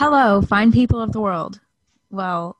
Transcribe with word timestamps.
Hello, 0.00 0.40
fine 0.40 0.72
people 0.72 0.98
of 1.02 1.12
the 1.12 1.20
world. 1.20 1.60
Well, 2.08 2.56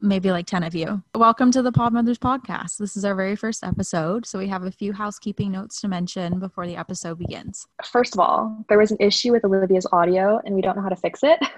maybe 0.00 0.30
like 0.30 0.46
10 0.46 0.62
of 0.62 0.74
you. 0.74 1.02
Welcome 1.14 1.50
to 1.50 1.60
the 1.60 1.70
Pod 1.70 1.92
Mothers 1.92 2.16
podcast. 2.16 2.78
This 2.78 2.96
is 2.96 3.04
our 3.04 3.14
very 3.14 3.36
first 3.36 3.62
episode, 3.62 4.24
so 4.24 4.38
we 4.38 4.48
have 4.48 4.62
a 4.62 4.70
few 4.70 4.94
housekeeping 4.94 5.52
notes 5.52 5.82
to 5.82 5.88
mention 5.88 6.38
before 6.38 6.66
the 6.66 6.76
episode 6.76 7.18
begins. 7.18 7.66
First 7.84 8.14
of 8.14 8.20
all, 8.20 8.64
there 8.70 8.78
was 8.78 8.90
an 8.90 8.96
issue 9.00 9.32
with 9.32 9.44
Olivia's 9.44 9.86
audio 9.92 10.40
and 10.46 10.54
we 10.54 10.62
don't 10.62 10.76
know 10.76 10.82
how 10.82 10.88
to 10.88 10.96
fix 10.96 11.20
it. 11.22 11.38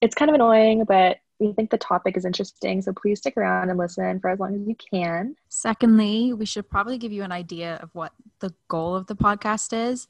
It's 0.00 0.14
kind 0.14 0.28
of 0.28 0.36
annoying, 0.36 0.84
but 0.86 1.18
we 1.40 1.52
think 1.52 1.70
the 1.70 1.78
topic 1.78 2.16
is 2.16 2.24
interesting, 2.24 2.82
so 2.82 2.92
please 2.92 3.18
stick 3.18 3.36
around 3.36 3.68
and 3.68 3.76
listen 3.76 4.20
for 4.20 4.30
as 4.30 4.38
long 4.38 4.54
as 4.54 4.60
you 4.66 4.76
can. 4.76 5.34
Secondly, 5.48 6.32
we 6.32 6.46
should 6.46 6.70
probably 6.70 6.98
give 6.98 7.10
you 7.10 7.24
an 7.24 7.32
idea 7.32 7.80
of 7.82 7.92
what 7.94 8.12
the 8.38 8.54
goal 8.68 8.94
of 8.94 9.08
the 9.08 9.16
podcast 9.16 9.72
is. 9.72 10.06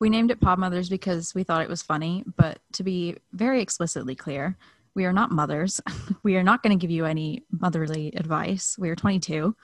We 0.00 0.10
named 0.10 0.30
it 0.30 0.40
Pod 0.40 0.58
Mothers 0.58 0.88
because 0.88 1.34
we 1.34 1.42
thought 1.42 1.62
it 1.62 1.68
was 1.68 1.82
funny, 1.82 2.24
but 2.36 2.58
to 2.72 2.84
be 2.84 3.16
very 3.32 3.60
explicitly 3.60 4.14
clear, 4.14 4.56
we 4.94 5.04
are 5.04 5.12
not 5.12 5.30
mothers. 5.30 5.80
we 6.22 6.36
are 6.36 6.42
not 6.42 6.62
going 6.62 6.76
to 6.76 6.80
give 6.80 6.90
you 6.90 7.04
any 7.04 7.44
motherly 7.50 8.12
advice. 8.14 8.76
We 8.78 8.90
are 8.90 8.96
22. 8.96 9.54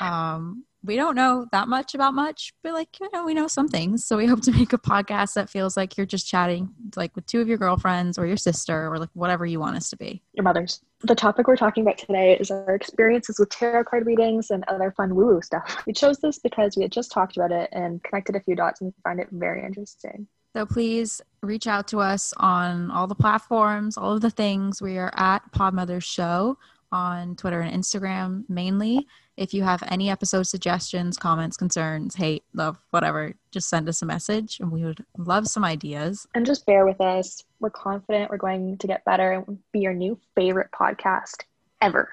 Um, 0.00 0.64
we 0.86 0.96
don't 0.96 1.16
know 1.16 1.46
that 1.52 1.68
much 1.68 1.94
about 1.94 2.14
much, 2.14 2.52
but 2.62 2.72
like, 2.72 2.88
you 3.00 3.08
know, 3.12 3.24
we 3.24 3.34
know 3.34 3.48
some 3.48 3.68
things. 3.68 4.04
So 4.04 4.16
we 4.16 4.26
hope 4.26 4.40
to 4.42 4.52
make 4.52 4.72
a 4.72 4.78
podcast 4.78 5.34
that 5.34 5.50
feels 5.50 5.76
like 5.76 5.96
you're 5.96 6.06
just 6.06 6.26
chatting 6.26 6.70
like 6.94 7.14
with 7.16 7.26
two 7.26 7.40
of 7.40 7.48
your 7.48 7.58
girlfriends 7.58 8.18
or 8.18 8.26
your 8.26 8.36
sister 8.36 8.88
or 8.88 8.98
like 8.98 9.10
whatever 9.14 9.44
you 9.44 9.58
want 9.58 9.76
us 9.76 9.90
to 9.90 9.96
be. 9.96 10.22
Your 10.34 10.44
mothers. 10.44 10.80
The 11.02 11.14
topic 11.14 11.48
we're 11.48 11.56
talking 11.56 11.82
about 11.82 11.98
today 11.98 12.38
is 12.38 12.50
our 12.50 12.74
experiences 12.74 13.38
with 13.38 13.50
tarot 13.50 13.84
card 13.84 14.06
readings 14.06 14.50
and 14.50 14.64
other 14.68 14.92
fun 14.96 15.14
woo 15.14 15.26
woo 15.26 15.42
stuff. 15.42 15.82
We 15.86 15.92
chose 15.92 16.18
this 16.18 16.38
because 16.38 16.76
we 16.76 16.82
had 16.82 16.92
just 16.92 17.10
talked 17.10 17.36
about 17.36 17.52
it 17.52 17.68
and 17.72 18.02
connected 18.02 18.36
a 18.36 18.40
few 18.40 18.54
dots 18.54 18.80
and 18.80 18.88
we 18.88 19.02
find 19.02 19.20
it 19.20 19.28
very 19.32 19.64
interesting. 19.64 20.26
So 20.54 20.64
please 20.64 21.20
reach 21.42 21.66
out 21.66 21.86
to 21.88 21.98
us 21.98 22.32
on 22.38 22.90
all 22.90 23.06
the 23.06 23.14
platforms, 23.14 23.98
all 23.98 24.12
of 24.12 24.22
the 24.22 24.30
things. 24.30 24.80
We 24.80 24.96
are 24.96 25.12
at 25.14 25.40
Pod 25.52 25.74
Mothers 25.74 26.04
Show 26.04 26.56
on 26.96 27.36
Twitter 27.36 27.60
and 27.60 27.72
Instagram 27.72 28.48
mainly. 28.48 29.06
If 29.36 29.52
you 29.52 29.62
have 29.64 29.82
any 29.88 30.08
episode 30.08 30.44
suggestions, 30.44 31.18
comments, 31.18 31.58
concerns, 31.58 32.14
hate, 32.14 32.42
love, 32.54 32.78
whatever, 32.88 33.34
just 33.50 33.68
send 33.68 33.86
us 33.86 34.00
a 34.00 34.06
message 34.06 34.60
and 34.60 34.72
we 34.72 34.82
would 34.82 35.04
love 35.18 35.46
some 35.46 35.62
ideas. 35.62 36.26
And 36.34 36.46
just 36.46 36.64
bear 36.64 36.86
with 36.86 37.00
us. 37.02 37.42
We're 37.60 37.68
confident 37.68 38.30
we're 38.30 38.38
going 38.38 38.78
to 38.78 38.86
get 38.86 39.04
better 39.04 39.32
and 39.32 39.58
be 39.72 39.80
your 39.80 39.92
new 39.92 40.18
favorite 40.34 40.70
podcast 40.72 41.44
ever. 41.82 42.10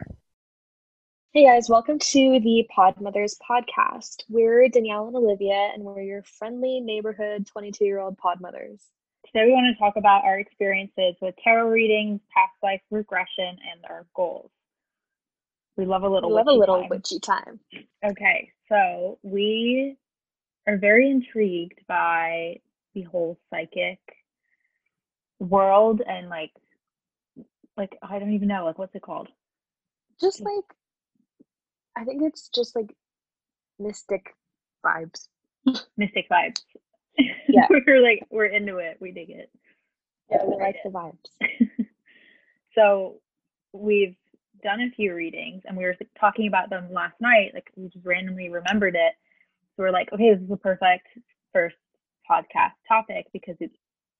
Hey 1.31 1.45
guys, 1.45 1.69
welcome 1.69 1.97
to 1.97 2.39
the 2.41 2.67
Pod 2.69 2.99
Mothers 2.99 3.37
podcast. 3.49 4.23
We're 4.27 4.67
Danielle 4.67 5.07
and 5.07 5.15
Olivia, 5.15 5.71
and 5.73 5.81
we're 5.81 6.01
your 6.01 6.23
friendly 6.23 6.81
neighborhood 6.81 7.47
22 7.47 7.85
year 7.85 7.99
old 7.99 8.17
pod 8.17 8.41
mothers. 8.41 8.83
Today, 9.27 9.45
we 9.45 9.53
want 9.53 9.73
to 9.73 9.79
talk 9.79 9.95
about 9.95 10.25
our 10.25 10.37
experiences 10.37 11.15
with 11.21 11.35
tarot 11.41 11.69
readings, 11.69 12.19
past 12.35 12.51
life 12.61 12.81
regression, 12.91 13.47
and 13.71 13.85
our 13.89 14.05
goals. 14.13 14.51
We 15.77 15.85
love 15.85 16.03
a 16.03 16.09
little. 16.09 16.29
We 16.29 16.35
love 16.35 16.47
a 16.47 16.53
little 16.53 16.81
time. 16.81 16.89
witchy 16.89 17.19
time. 17.19 17.59
Okay, 18.05 18.51
so 18.69 19.17
we 19.23 19.97
are 20.67 20.77
very 20.77 21.09
intrigued 21.09 21.81
by 21.87 22.59
the 22.93 23.01
whole 23.03 23.39
psychic 23.49 23.99
world 25.39 26.01
and 26.07 26.29
like, 26.29 26.51
like 27.75 27.97
I 28.01 28.19
don't 28.19 28.33
even 28.33 28.47
know, 28.47 28.65
like 28.65 28.77
what's 28.77 28.95
it 28.95 29.01
called? 29.01 29.29
Just 30.21 30.41
like, 30.41 30.63
I 31.97 32.03
think 32.03 32.21
it's 32.23 32.49
just 32.49 32.75
like 32.75 32.95
mystic 33.79 34.35
vibes. 34.85 35.27
Mystic 35.97 36.27
vibes. 36.29 36.61
Yeah. 37.47 37.67
we're 37.87 38.01
like 38.01 38.25
we're 38.29 38.45
into 38.45 38.77
it. 38.77 38.97
We 38.99 39.11
dig 39.11 39.29
it. 39.29 39.49
Yeah, 40.29 40.43
we 40.45 40.55
like 40.55 40.75
it. 40.75 40.81
the 40.83 40.89
vibes. 40.89 41.87
so 42.75 43.19
we've 43.71 44.15
done 44.63 44.81
a 44.81 44.89
few 44.89 45.13
readings 45.13 45.63
and 45.65 45.77
we 45.77 45.83
were 45.83 45.95
talking 46.19 46.47
about 46.47 46.69
them 46.69 46.91
last 46.91 47.19
night 47.19 47.51
like 47.53 47.69
we 47.75 47.89
just 47.89 48.05
randomly 48.05 48.49
remembered 48.49 48.95
it. 48.95 49.13
So 49.75 49.83
we're 49.83 49.91
like 49.91 50.11
okay 50.13 50.33
this 50.33 50.43
is 50.43 50.51
a 50.51 50.57
perfect 50.57 51.07
first 51.51 51.75
podcast 52.29 52.73
topic 52.87 53.27
because 53.33 53.55
it's 53.59 53.77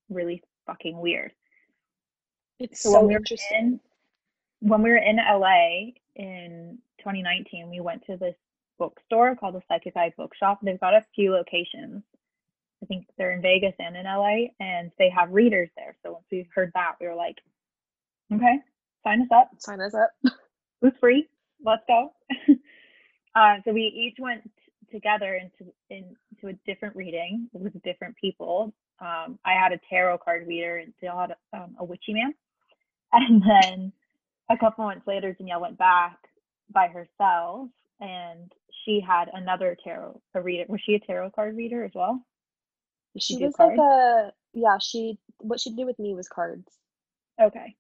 really 0.10 0.44
fucking 0.68 1.00
weird. 1.00 1.32
It's 2.60 2.82
so, 2.82 2.92
so, 2.92 3.00
when 3.00 3.08
we 3.08 3.14
were 3.14 3.20
interesting. 3.20 3.58
in 3.58 3.80
when 4.60 4.82
we 4.82 4.90
were 4.92 4.98
in 4.98 5.18
la 5.18 5.92
in 6.16 6.78
2019 7.00 7.70
we 7.70 7.80
went 7.80 8.06
to 8.06 8.18
this 8.18 8.36
bookstore 8.80 9.36
called 9.36 9.56
the 9.56 9.62
psychic 9.68 9.96
eye 9.96 10.14
bookshop. 10.18 10.60
They've 10.62 10.80
got 10.80 10.96
a 10.96 11.06
few 11.16 11.32
locations. 11.32 12.04
I 12.82 12.86
think 12.86 13.06
they're 13.18 13.32
in 13.32 13.42
vegas 13.42 13.76
and 13.80 13.96
in 13.96 14.06
la 14.06 14.36
and 14.60 14.92
they 15.00 15.10
have 15.10 15.32
readers 15.32 15.70
there. 15.78 15.96
So 16.04 16.14
once 16.14 16.26
we 16.32 16.48
heard 16.54 16.72
that 16.74 16.96
we 17.00 17.08
were 17.08 17.16
like 17.16 17.38
okay 18.34 18.60
sign 19.04 19.22
us 19.22 19.28
up 19.32 19.50
Sign 19.60 19.82
us 19.82 19.94
up. 19.94 20.12
it 20.24 20.32
was 20.82 20.94
free. 21.00 21.28
Let's 21.66 21.84
go. 21.88 22.14
uh, 23.36 23.56
so 23.66 23.74
we 23.74 23.82
each 23.82 24.18
went 24.20 24.50
together 24.92 25.36
into 25.36 25.72
into 25.90 26.48
a 26.48 26.54
different 26.66 26.96
reading 26.96 27.50
with 27.54 27.82
different 27.84 28.16
people. 28.18 28.74
Um, 29.00 29.40
I 29.44 29.54
had 29.54 29.74
a 29.74 29.80
tarot 29.90 30.20
card 30.20 30.48
reader 30.48 30.78
and 30.78 30.94
Danielle 31.02 31.20
had 31.20 31.36
um, 31.60 31.76
a 31.80 31.84
witchy 31.84 32.14
man. 32.14 32.34
And 33.16 33.44
then 33.44 33.94
a 34.50 34.58
couple 34.58 34.86
months 34.86 35.06
later, 35.06 35.34
Danielle 35.34 35.62
went 35.62 35.78
back 35.78 36.18
by 36.74 36.88
herself 36.88 37.70
and 38.00 38.52
she 38.84 39.00
had 39.00 39.30
another 39.32 39.78
tarot 39.84 40.20
a 40.34 40.42
reader. 40.42 40.66
Was 40.68 40.82
she 40.84 40.96
a 40.96 41.00
tarot 41.00 41.30
card 41.30 41.56
reader 41.56 41.84
as 41.84 41.92
well? 41.94 42.26
Did 43.14 43.22
She 43.22 43.38
do 43.38 43.46
was 43.46 43.60
like 43.60 43.78
a 43.78 44.32
yeah. 44.54 44.78
She 44.80 45.20
what 45.38 45.60
she 45.60 45.76
did 45.76 45.86
with 45.86 46.00
me 46.00 46.16
was 46.16 46.28
cards. 46.28 46.68
Okay. 47.40 47.76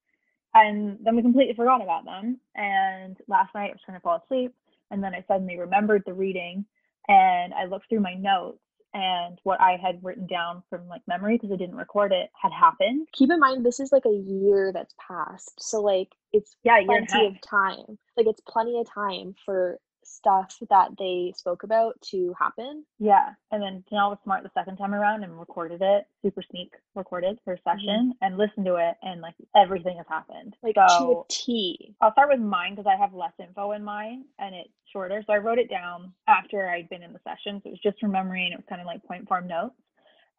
And 0.53 0.99
then 1.03 1.15
we 1.15 1.21
completely 1.21 1.55
forgot 1.55 1.81
about 1.81 2.05
them. 2.05 2.39
And 2.55 3.17
last 3.27 3.53
night 3.55 3.69
I 3.69 3.73
was 3.73 3.81
trying 3.85 3.97
to 3.97 4.01
fall 4.01 4.21
asleep. 4.23 4.53
And 4.91 5.03
then 5.03 5.13
I 5.15 5.23
suddenly 5.27 5.57
remembered 5.59 6.03
the 6.05 6.13
reading 6.13 6.65
and 7.07 7.53
I 7.53 7.65
looked 7.65 7.89
through 7.89 8.01
my 8.01 8.13
notes 8.13 8.59
and 8.93 9.39
what 9.43 9.59
I 9.59 9.77
had 9.81 10.03
written 10.03 10.27
down 10.27 10.63
from 10.69 10.87
like 10.87 11.01
memory 11.07 11.35
because 11.37 11.51
I 11.51 11.57
didn't 11.57 11.75
record 11.75 12.11
it 12.11 12.29
had 12.39 12.51
happened. 12.51 13.07
Keep 13.13 13.31
in 13.31 13.39
mind 13.39 13.65
this 13.65 13.79
is 13.79 13.91
like 13.91 14.05
a 14.05 14.09
year 14.09 14.71
that's 14.73 14.95
passed, 14.99 15.61
so 15.61 15.81
like 15.81 16.09
it's 16.31 16.55
Yeah, 16.63 16.79
a 16.79 16.83
year 16.83 16.97
and 16.97 17.07
a 17.07 17.07
plenty 17.07 17.25
of 17.27 17.39
time. 17.41 17.97
Like 18.17 18.27
it's 18.27 18.41
plenty 18.47 18.79
of 18.79 18.87
time 18.91 19.35
for 19.45 19.79
stuff 20.05 20.57
that 20.69 20.89
they 20.97 21.33
spoke 21.35 21.63
about 21.63 21.99
to 22.01 22.33
happen. 22.39 22.85
Yeah. 22.99 23.29
And 23.51 23.61
then 23.61 23.83
Danielle 23.89 24.09
was 24.09 24.19
smart 24.23 24.43
the 24.43 24.51
second 24.53 24.77
time 24.77 24.93
around 24.93 25.23
and 25.23 25.39
recorded 25.39 25.81
it, 25.81 26.05
super 26.21 26.41
sneak 26.41 26.73
recorded 26.95 27.39
her 27.45 27.55
mm-hmm. 27.55 27.69
session 27.69 28.13
and 28.21 28.37
listened 28.37 28.65
to 28.65 28.75
it 28.75 28.95
and 29.01 29.21
like 29.21 29.35
everything 29.55 29.97
has 29.97 30.05
happened. 30.09 30.55
Like 30.63 30.75
to 30.75 30.83
a 30.83 30.89
so 30.89 31.25
T. 31.29 31.95
I'll 32.01 32.11
start 32.11 32.29
with 32.29 32.39
mine 32.39 32.75
because 32.75 32.91
I 32.91 32.99
have 32.99 33.13
less 33.13 33.33
info 33.39 33.71
in 33.71 33.83
mine 33.83 34.25
and 34.39 34.55
it's 34.55 34.73
shorter. 34.91 35.23
So 35.25 35.33
I 35.33 35.37
wrote 35.37 35.59
it 35.59 35.69
down 35.69 36.13
after 36.27 36.69
I'd 36.69 36.89
been 36.89 37.03
in 37.03 37.13
the 37.13 37.19
session. 37.23 37.61
So 37.63 37.69
it 37.69 37.71
was 37.71 37.79
just 37.81 37.99
from 37.99 38.11
memory 38.11 38.45
and 38.45 38.53
it 38.53 38.57
was 38.57 38.65
kind 38.69 38.81
of 38.81 38.87
like 38.87 39.03
point 39.03 39.27
form 39.27 39.47
notes. 39.47 39.75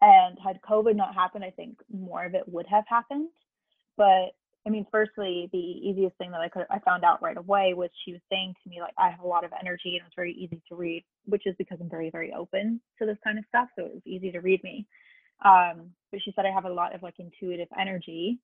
And 0.00 0.38
had 0.44 0.60
COVID 0.60 0.96
not 0.96 1.14
happened, 1.14 1.44
I 1.44 1.50
think 1.50 1.78
more 1.90 2.24
of 2.24 2.34
it 2.34 2.48
would 2.48 2.66
have 2.66 2.84
happened. 2.86 3.28
But 3.96 4.34
I 4.66 4.70
mean, 4.70 4.86
firstly, 4.90 5.50
the 5.52 5.58
easiest 5.58 6.16
thing 6.16 6.30
that 6.30 6.40
I 6.40 6.48
could 6.48 6.64
I 6.70 6.78
found 6.78 7.04
out 7.04 7.22
right 7.22 7.36
away 7.36 7.74
was 7.74 7.90
she 8.04 8.12
was 8.12 8.22
saying 8.30 8.54
to 8.62 8.70
me 8.70 8.80
like 8.80 8.94
I 8.98 9.10
have 9.10 9.20
a 9.20 9.26
lot 9.26 9.44
of 9.44 9.52
energy 9.60 9.96
and 9.96 10.06
it's 10.06 10.14
very 10.16 10.32
easy 10.32 10.62
to 10.68 10.74
read, 10.74 11.04
which 11.26 11.46
is 11.46 11.54
because 11.58 11.78
I'm 11.80 11.90
very 11.90 12.10
very 12.10 12.32
open 12.32 12.80
to 12.98 13.06
this 13.06 13.18
kind 13.22 13.38
of 13.38 13.44
stuff, 13.48 13.68
so 13.76 13.84
it 13.84 13.94
was 13.94 14.02
easy 14.06 14.30
to 14.32 14.40
read 14.40 14.62
me. 14.64 14.86
Um, 15.44 15.90
but 16.10 16.20
she 16.22 16.32
said 16.34 16.46
I 16.46 16.50
have 16.50 16.64
a 16.64 16.72
lot 16.72 16.94
of 16.94 17.02
like 17.02 17.14
intuitive 17.18 17.68
energy, 17.78 18.38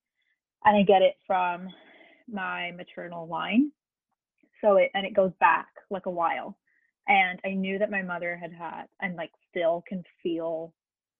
and 0.65 0.77
I 0.77 0.83
get 0.83 1.03
it 1.03 1.15
from 1.27 1.69
my 2.31 2.73
maternal 2.73 3.27
line. 3.27 3.73
So 4.61 4.77
it 4.77 4.91
and 4.95 5.07
it 5.07 5.15
goes 5.15 5.33
back 5.41 5.69
like 5.89 6.05
a 6.05 6.11
while, 6.11 6.59
and 7.09 7.41
I 7.47 7.55
knew 7.55 7.79
that 7.79 7.91
my 7.91 8.03
mother 8.03 8.37
had 8.37 8.53
had 8.53 8.85
and 9.01 9.17
like 9.17 9.31
still 9.49 9.83
can 9.89 10.05
feel 10.23 10.75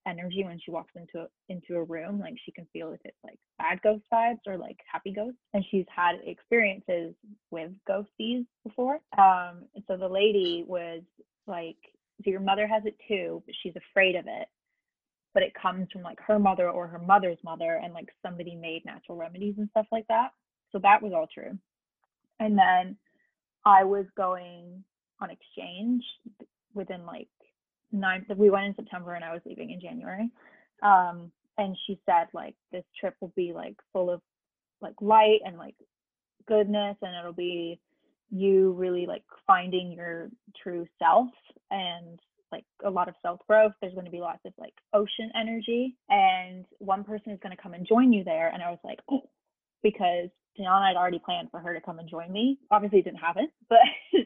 energy 0.07 0.43
when 0.43 0.59
she 0.59 0.71
walks 0.71 0.91
into 0.95 1.25
a, 1.25 1.27
into 1.49 1.75
a 1.75 1.83
room 1.83 2.19
like 2.19 2.35
she 2.43 2.51
can 2.51 2.67
feel 2.73 2.91
if 2.91 2.99
it's 3.05 3.17
like 3.23 3.37
bad 3.57 3.79
ghost 3.83 4.03
vibes 4.11 4.39
or 4.47 4.57
like 4.57 4.77
happy 4.91 5.11
ghosts. 5.11 5.39
And 5.53 5.63
she's 5.69 5.85
had 5.93 6.15
experiences 6.25 7.13
with 7.51 7.71
ghosties 7.89 8.45
before. 8.63 8.99
Um 9.17 9.65
so 9.87 9.97
the 9.97 10.07
lady 10.07 10.63
was 10.67 11.01
like 11.47 11.77
so 12.23 12.29
your 12.29 12.39
mother 12.39 12.67
has 12.67 12.83
it 12.85 12.95
too 13.07 13.43
but 13.45 13.55
she's 13.61 13.75
afraid 13.75 14.15
of 14.15 14.25
it. 14.27 14.47
But 15.33 15.43
it 15.43 15.53
comes 15.53 15.87
from 15.91 16.01
like 16.01 16.19
her 16.27 16.39
mother 16.39 16.69
or 16.69 16.87
her 16.87 16.99
mother's 16.99 17.37
mother 17.43 17.79
and 17.83 17.93
like 17.93 18.09
somebody 18.25 18.55
made 18.55 18.83
natural 18.85 19.17
remedies 19.17 19.55
and 19.57 19.69
stuff 19.69 19.87
like 19.91 20.07
that. 20.07 20.31
So 20.71 20.79
that 20.79 21.01
was 21.01 21.13
all 21.13 21.27
true. 21.33 21.57
And 22.39 22.57
then 22.57 22.97
i 23.65 23.83
was 23.83 24.05
going 24.17 24.83
on 25.21 25.29
exchange 25.29 26.03
within 26.73 27.05
like 27.05 27.27
nine 27.91 28.25
we 28.37 28.49
went 28.49 28.65
in 28.65 28.75
september 28.75 29.13
and 29.13 29.23
i 29.23 29.33
was 29.33 29.41
leaving 29.45 29.71
in 29.71 29.81
january 29.81 30.29
um 30.83 31.31
and 31.57 31.77
she 31.85 31.99
said 32.05 32.27
like 32.33 32.55
this 32.71 32.83
trip 32.99 33.15
will 33.21 33.33
be 33.35 33.53
like 33.53 33.75
full 33.93 34.09
of 34.09 34.21
like 34.81 34.95
light 35.01 35.39
and 35.45 35.57
like 35.57 35.75
goodness 36.47 36.97
and 37.01 37.15
it'll 37.15 37.33
be 37.33 37.79
you 38.31 38.71
really 38.71 39.05
like 39.05 39.23
finding 39.45 39.91
your 39.91 40.29
true 40.63 40.87
self 40.97 41.27
and 41.69 42.19
like 42.51 42.65
a 42.83 42.89
lot 42.89 43.07
of 43.07 43.15
self 43.21 43.39
growth. 43.47 43.73
There's 43.81 43.93
going 43.93 44.05
to 44.05 44.11
be 44.11 44.19
lots 44.19 44.41
of 44.45 44.53
like 44.57 44.73
ocean 44.93 45.31
energy, 45.39 45.97
and 46.09 46.65
one 46.79 47.03
person 47.03 47.31
is 47.31 47.39
going 47.41 47.55
to 47.55 47.61
come 47.61 47.73
and 47.73 47.87
join 47.87 48.11
you 48.13 48.23
there. 48.23 48.49
And 48.49 48.61
I 48.61 48.69
was 48.69 48.79
like, 48.83 48.99
oh, 49.09 49.29
because 49.83 50.29
Tiana 50.59 50.89
had 50.89 50.97
already 50.97 51.21
planned 51.23 51.49
for 51.51 51.59
her 51.59 51.73
to 51.73 51.81
come 51.81 51.99
and 51.99 52.09
join 52.09 52.31
me. 52.31 52.59
Obviously, 52.69 52.99
it 52.99 53.05
didn't 53.05 53.19
happen, 53.19 53.47
but 53.69 53.79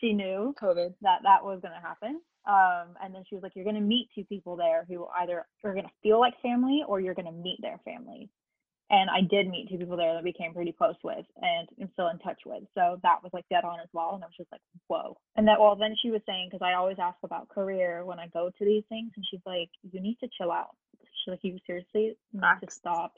she 0.00 0.12
knew 0.12 0.54
COVID. 0.60 0.94
that 1.02 1.20
that 1.22 1.44
was 1.44 1.60
going 1.62 1.74
to 1.74 1.86
happen. 1.86 2.20
Um, 2.46 2.96
and 3.02 3.14
then 3.14 3.22
she 3.28 3.34
was 3.34 3.42
like, 3.42 3.52
you're 3.54 3.64
going 3.64 3.76
to 3.76 3.82
meet 3.82 4.08
two 4.14 4.24
people 4.24 4.56
there 4.56 4.86
who 4.88 5.06
either 5.20 5.46
are 5.64 5.72
going 5.72 5.84
to 5.84 5.90
feel 6.02 6.18
like 6.18 6.34
family 6.42 6.82
or 6.86 7.00
you're 7.00 7.14
going 7.14 7.26
to 7.26 7.32
meet 7.32 7.58
their 7.60 7.78
families. 7.84 8.28
And 8.90 9.08
I 9.08 9.20
did 9.20 9.48
meet 9.48 9.68
two 9.68 9.78
people 9.78 9.96
there 9.96 10.14
that 10.14 10.24
became 10.24 10.52
pretty 10.52 10.72
close 10.72 10.96
with 11.04 11.24
and 11.40 11.68
I'm 11.80 11.90
still 11.92 12.08
in 12.08 12.18
touch 12.18 12.40
with. 12.44 12.64
So 12.74 12.98
that 13.04 13.22
was 13.22 13.30
like 13.32 13.44
dead 13.48 13.64
on 13.64 13.78
as 13.78 13.88
well. 13.92 14.14
And 14.14 14.24
I 14.24 14.26
was 14.26 14.36
just 14.36 14.50
like, 14.50 14.62
whoa. 14.88 15.16
And 15.36 15.46
that, 15.46 15.60
well, 15.60 15.76
then 15.76 15.94
she 16.02 16.10
was 16.10 16.22
saying, 16.26 16.48
because 16.50 16.66
I 16.66 16.74
always 16.74 16.96
ask 17.00 17.16
about 17.22 17.48
career 17.48 18.04
when 18.04 18.18
I 18.18 18.26
go 18.26 18.50
to 18.50 18.64
these 18.64 18.82
things. 18.88 19.12
And 19.14 19.24
she's 19.30 19.42
like, 19.46 19.68
you 19.92 20.00
need 20.00 20.16
to 20.20 20.28
chill 20.36 20.50
out. 20.50 20.74
She's 20.98 21.30
like, 21.30 21.44
you 21.44 21.58
seriously 21.66 22.16
need 22.32 22.42
to 22.64 22.70
stop 22.70 23.12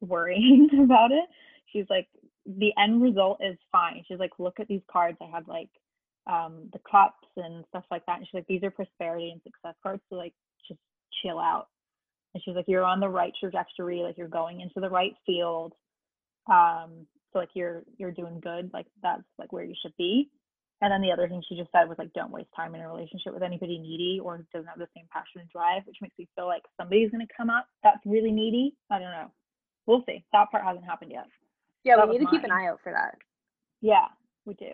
worrying 0.00 0.68
about 0.82 1.12
it. 1.12 1.24
She's 1.72 1.86
like, 1.88 2.08
the 2.44 2.72
end 2.82 3.00
result 3.00 3.40
is 3.40 3.56
fine. 3.70 4.02
She's 4.08 4.18
like, 4.18 4.32
look 4.38 4.58
at 4.58 4.66
these 4.66 4.82
cards. 4.90 5.18
I 5.20 5.30
have 5.30 5.46
like 5.46 5.68
um, 6.28 6.68
the 6.72 6.80
cups 6.90 7.26
and 7.36 7.64
stuff 7.68 7.84
like 7.90 8.04
that. 8.06 8.18
And 8.18 8.26
she's 8.26 8.34
like, 8.34 8.46
these 8.46 8.62
are 8.62 8.70
prosperity 8.70 9.30
and 9.30 9.40
success 9.42 9.74
cards. 9.82 10.02
So 10.10 10.16
like, 10.16 10.34
just 10.66 10.80
chill 11.22 11.38
out. 11.38 11.68
And 12.34 12.42
she's 12.44 12.54
like, 12.54 12.66
you're 12.68 12.84
on 12.84 13.00
the 13.00 13.08
right 13.08 13.32
trajectory. 13.40 14.00
Like 14.00 14.18
you're 14.18 14.28
going 14.28 14.60
into 14.60 14.80
the 14.80 14.90
right 14.90 15.14
field. 15.26 15.72
Um, 16.50 17.06
so 17.32 17.38
like 17.38 17.50
you're 17.54 17.82
you're 17.96 18.12
doing 18.12 18.40
good. 18.40 18.70
Like 18.72 18.86
that's 19.02 19.22
like 19.38 19.52
where 19.52 19.64
you 19.64 19.74
should 19.82 19.96
be. 19.96 20.30
And 20.80 20.92
then 20.92 21.02
the 21.02 21.10
other 21.10 21.28
thing 21.28 21.42
she 21.48 21.56
just 21.56 21.72
said 21.72 21.88
was 21.88 21.98
like, 21.98 22.12
don't 22.12 22.30
waste 22.30 22.50
time 22.54 22.74
in 22.74 22.80
a 22.80 22.88
relationship 22.88 23.34
with 23.34 23.42
anybody 23.42 23.78
needy 23.78 24.20
or 24.22 24.46
doesn't 24.54 24.68
have 24.68 24.78
the 24.78 24.86
same 24.94 25.06
passion 25.12 25.40
and 25.40 25.50
drive, 25.50 25.82
which 25.86 25.96
makes 26.00 26.16
me 26.18 26.28
feel 26.36 26.46
like 26.46 26.62
somebody's 26.76 27.10
gonna 27.10 27.26
come 27.36 27.50
up 27.50 27.66
that's 27.82 27.98
really 28.06 28.30
needy. 28.30 28.76
I 28.90 29.00
don't 29.00 29.10
know. 29.10 29.30
We'll 29.86 30.04
see. 30.06 30.24
That 30.32 30.50
part 30.50 30.64
hasn't 30.64 30.84
happened 30.84 31.10
yet. 31.10 31.26
Yeah, 31.82 31.96
That 31.96 32.08
we 32.08 32.18
need 32.18 32.26
to 32.26 32.30
keep 32.30 32.44
an 32.44 32.52
eye 32.52 32.68
out 32.68 32.78
for 32.82 32.92
that. 32.92 33.16
Yeah, 33.80 34.06
we 34.44 34.54
do. 34.54 34.72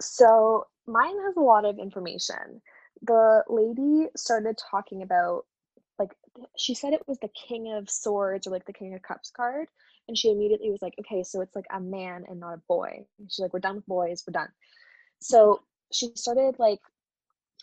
So 0.00 0.66
mine 0.86 1.16
has 1.26 1.36
a 1.36 1.40
lot 1.40 1.64
of 1.64 1.78
information. 1.78 2.62
The 3.02 3.44
lady 3.48 4.08
started 4.16 4.58
talking 4.70 5.02
about 5.02 5.44
like 5.98 6.14
she 6.56 6.74
said 6.74 6.92
it 6.92 7.02
was 7.08 7.18
the 7.18 7.28
king 7.28 7.72
of 7.72 7.90
swords 7.90 8.46
or 8.46 8.50
like 8.50 8.64
the 8.66 8.72
king 8.72 8.94
of 8.94 9.02
cups 9.02 9.32
card 9.36 9.66
and 10.06 10.16
she 10.16 10.30
immediately 10.30 10.70
was 10.70 10.80
like 10.80 10.94
okay 11.00 11.24
so 11.24 11.40
it's 11.40 11.56
like 11.56 11.66
a 11.72 11.80
man 11.80 12.24
and 12.28 12.40
not 12.40 12.54
a 12.54 12.62
boy. 12.68 13.04
And 13.18 13.30
she's 13.30 13.40
like 13.40 13.52
we're 13.52 13.60
done 13.60 13.76
with 13.76 13.86
boys 13.86 14.24
we're 14.26 14.32
done. 14.32 14.48
So 15.20 15.60
she 15.92 16.10
started 16.14 16.56
like 16.58 16.80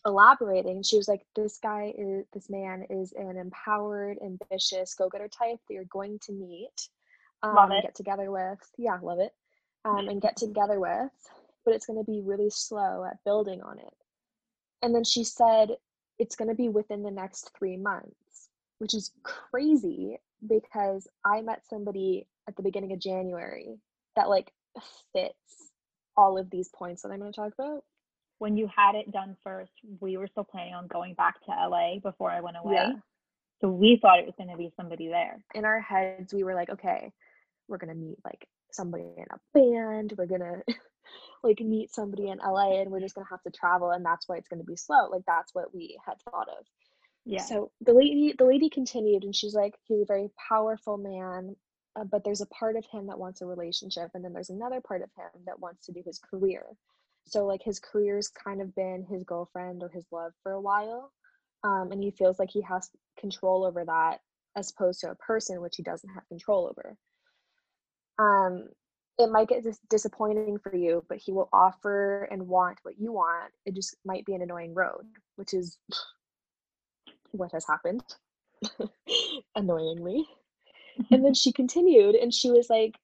elaborating. 0.06 0.84
She 0.84 0.98
was 0.98 1.08
like 1.08 1.26
this 1.36 1.58
guy 1.62 1.94
is 1.98 2.26
this 2.34 2.50
man 2.50 2.86
is 2.90 3.14
an 3.14 3.38
empowered 3.38 4.18
ambitious 4.24 4.94
go-getter 4.94 5.28
type 5.28 5.60
that 5.68 5.74
you're 5.74 5.86
going 5.86 6.20
to 6.26 6.32
meet 6.32 6.90
um, 7.44 7.56
Love 7.56 7.70
and 7.70 7.80
it. 7.80 7.84
get 7.84 7.96
together 7.96 8.32
with 8.32 8.60
yeah 8.78 8.98
love 9.02 9.20
it 9.20 9.32
um, 9.84 10.08
and 10.08 10.22
get 10.22 10.38
together 10.38 10.80
with 10.80 11.12
but 11.66 11.74
it's 11.74 11.86
going 11.86 12.00
to 12.00 12.12
be 12.12 12.22
really 12.24 12.50
slow 12.50 13.04
at 13.06 13.24
building 13.26 13.62
on 13.62 13.80
it 13.80 13.94
and 14.82 14.94
then 14.94 15.04
she 15.04 15.24
said 15.24 15.70
it's 16.20 16.36
going 16.36 16.50
to 16.50 16.56
be 16.56 16.70
within 16.70 17.04
the 17.04 17.12
next 17.12 17.52
three 17.58 17.78
months, 17.78 18.50
which 18.80 18.94
is 18.94 19.12
crazy 19.24 20.18
because 20.48 21.08
I 21.26 21.42
met 21.42 21.66
somebody 21.68 22.28
at 22.48 22.56
the 22.56 22.64
beginning 22.64 22.94
of 22.94 23.00
January 23.00 23.80
that 24.16 24.30
like 24.30 24.52
fits 25.14 25.72
all 26.16 26.38
of 26.38 26.50
these 26.50 26.70
points 26.70 27.02
that 27.02 27.10
I'm 27.10 27.20
going 27.20 27.32
to 27.32 27.36
talk 27.36 27.54
about. 27.58 27.84
When 28.38 28.58
you 28.58 28.70
had 28.74 28.96
it 28.96 29.12
done 29.12 29.36
first, 29.44 29.72
we 30.00 30.18
were 30.18 30.28
still 30.28 30.44
planning 30.44 30.76
on 30.76 30.88
going 30.88 31.16
back 31.16 31.44
to 31.46 31.52
LA 31.52 32.00
before 32.00 32.30
I 32.30 32.42
went 32.42 32.58
away. 32.64 32.76
Yeah. 32.76 32.92
So 33.62 33.70
we 33.70 33.98
thought 34.02 34.20
it 34.20 34.26
was 34.26 34.36
going 34.38 34.52
to 34.52 34.58
be 34.58 34.72
somebody 34.76 35.08
there. 35.08 35.40
In 35.56 35.66
our 35.66 35.80
heads, 35.80 36.34
we 36.34 36.44
were 36.44 36.54
like, 36.54 36.70
okay, 36.70 37.12
we're 37.68 37.78
going 37.78 37.94
to 37.94 38.00
meet 38.00 38.18
like 38.26 38.46
somebody 38.72 39.06
in 39.18 39.26
a 39.32 39.40
band. 39.54 40.14
We're 40.18 40.28
going 40.28 40.42
to 40.42 40.62
like 41.46 41.60
meet 41.62 41.94
somebody 41.94 42.30
in 42.30 42.40
LA 42.40 42.82
and 42.82 42.92
we're 42.92 43.00
just 43.00 43.16
to 43.16 43.24
have 43.30 43.42
to 43.44 43.52
travel 43.52 43.92
and 43.92 44.06
that's 44.06 44.28
why 44.28 44.38
it's 44.38 44.50
to 44.50 44.64
be 44.64 44.76
slow. 44.76 45.08
Like 45.10 45.24
that's 45.28 45.54
what 45.54 45.74
we 45.74 45.98
had 46.06 46.16
thought 46.30 46.50
of. 46.50 46.66
Yeah. 47.26 47.42
So 47.42 47.72
the 47.82 47.94
lady, 47.94 48.36
the 48.38 48.46
lady 48.46 48.70
continued, 48.70 49.24
and 49.24 49.36
she's 49.36 49.56
like, 49.56 49.76
he's 49.88 50.02
a 50.02 50.06
very 50.06 50.30
powerful 50.48 50.98
man, 50.98 51.56
uh, 51.96 52.04
but 52.04 52.24
there's 52.24 52.42
a 52.42 52.48
part 52.48 52.76
of 52.76 52.86
him 52.92 53.08
that 53.08 53.18
wants 53.18 53.42
a 53.42 53.48
relationship, 53.48 54.12
and 54.14 54.24
then 54.24 54.32
there's 54.32 54.52
another 54.52 54.80
part 54.80 55.02
of 55.02 55.10
him 55.18 55.42
that 55.48 55.60
wants 55.60 55.88
to 55.88 55.92
do 55.92 56.04
his 56.06 56.20
career. 56.20 56.64
So 57.26 57.46
like 57.46 57.64
his 57.64 57.80
career's 57.80 58.28
kind 58.28 58.62
of 58.62 58.76
been 58.76 59.08
his 59.10 59.24
girlfriend 59.24 59.82
or 59.82 59.90
his 59.90 60.06
love 60.12 60.34
for 60.44 60.52
a 60.52 60.62
while, 60.62 61.12
um, 61.64 61.92
and 61.92 62.02
he 62.04 62.12
feels 62.12 62.38
like 62.38 62.52
he 62.52 62.62
has 62.62 62.92
control 63.20 63.66
over 63.66 63.84
that 63.86 64.20
as 64.56 64.72
opposed 64.72 65.02
to 65.02 65.10
a 65.10 65.16
person 65.16 65.62
which 65.62 65.78
he 65.78 65.84
doesn't 65.84 66.10
have 66.10 66.28
control 66.28 66.70
over. 66.70 66.96
Um, 68.20 68.70
it 69.18 69.32
might 69.32 69.48
get 69.48 69.64
dis- 69.64 69.80
disappointing 69.90 70.58
for 70.60 70.76
you, 70.76 71.04
but 71.08 71.18
he 71.18 71.32
will 71.32 71.50
offer 71.54 72.28
and 72.32 72.48
want 72.48 72.80
what 72.84 73.00
you 73.00 73.14
want. 73.14 73.52
It 73.66 73.76
just 73.76 73.96
might 74.06 74.26
be 74.26 74.34
an 74.34 74.42
annoying 74.42 74.74
road, 74.74 75.06
which 75.36 75.54
is 75.54 75.78
what 77.32 77.52
has 77.52 77.66
happened 77.68 78.04
annoyingly. 79.56 80.26
And 81.12 81.24
then 81.24 81.34
she 81.36 81.52
continued 81.52 82.16
and 82.16 82.34
she 82.34 82.52
was 82.52 82.70
like 82.70 82.96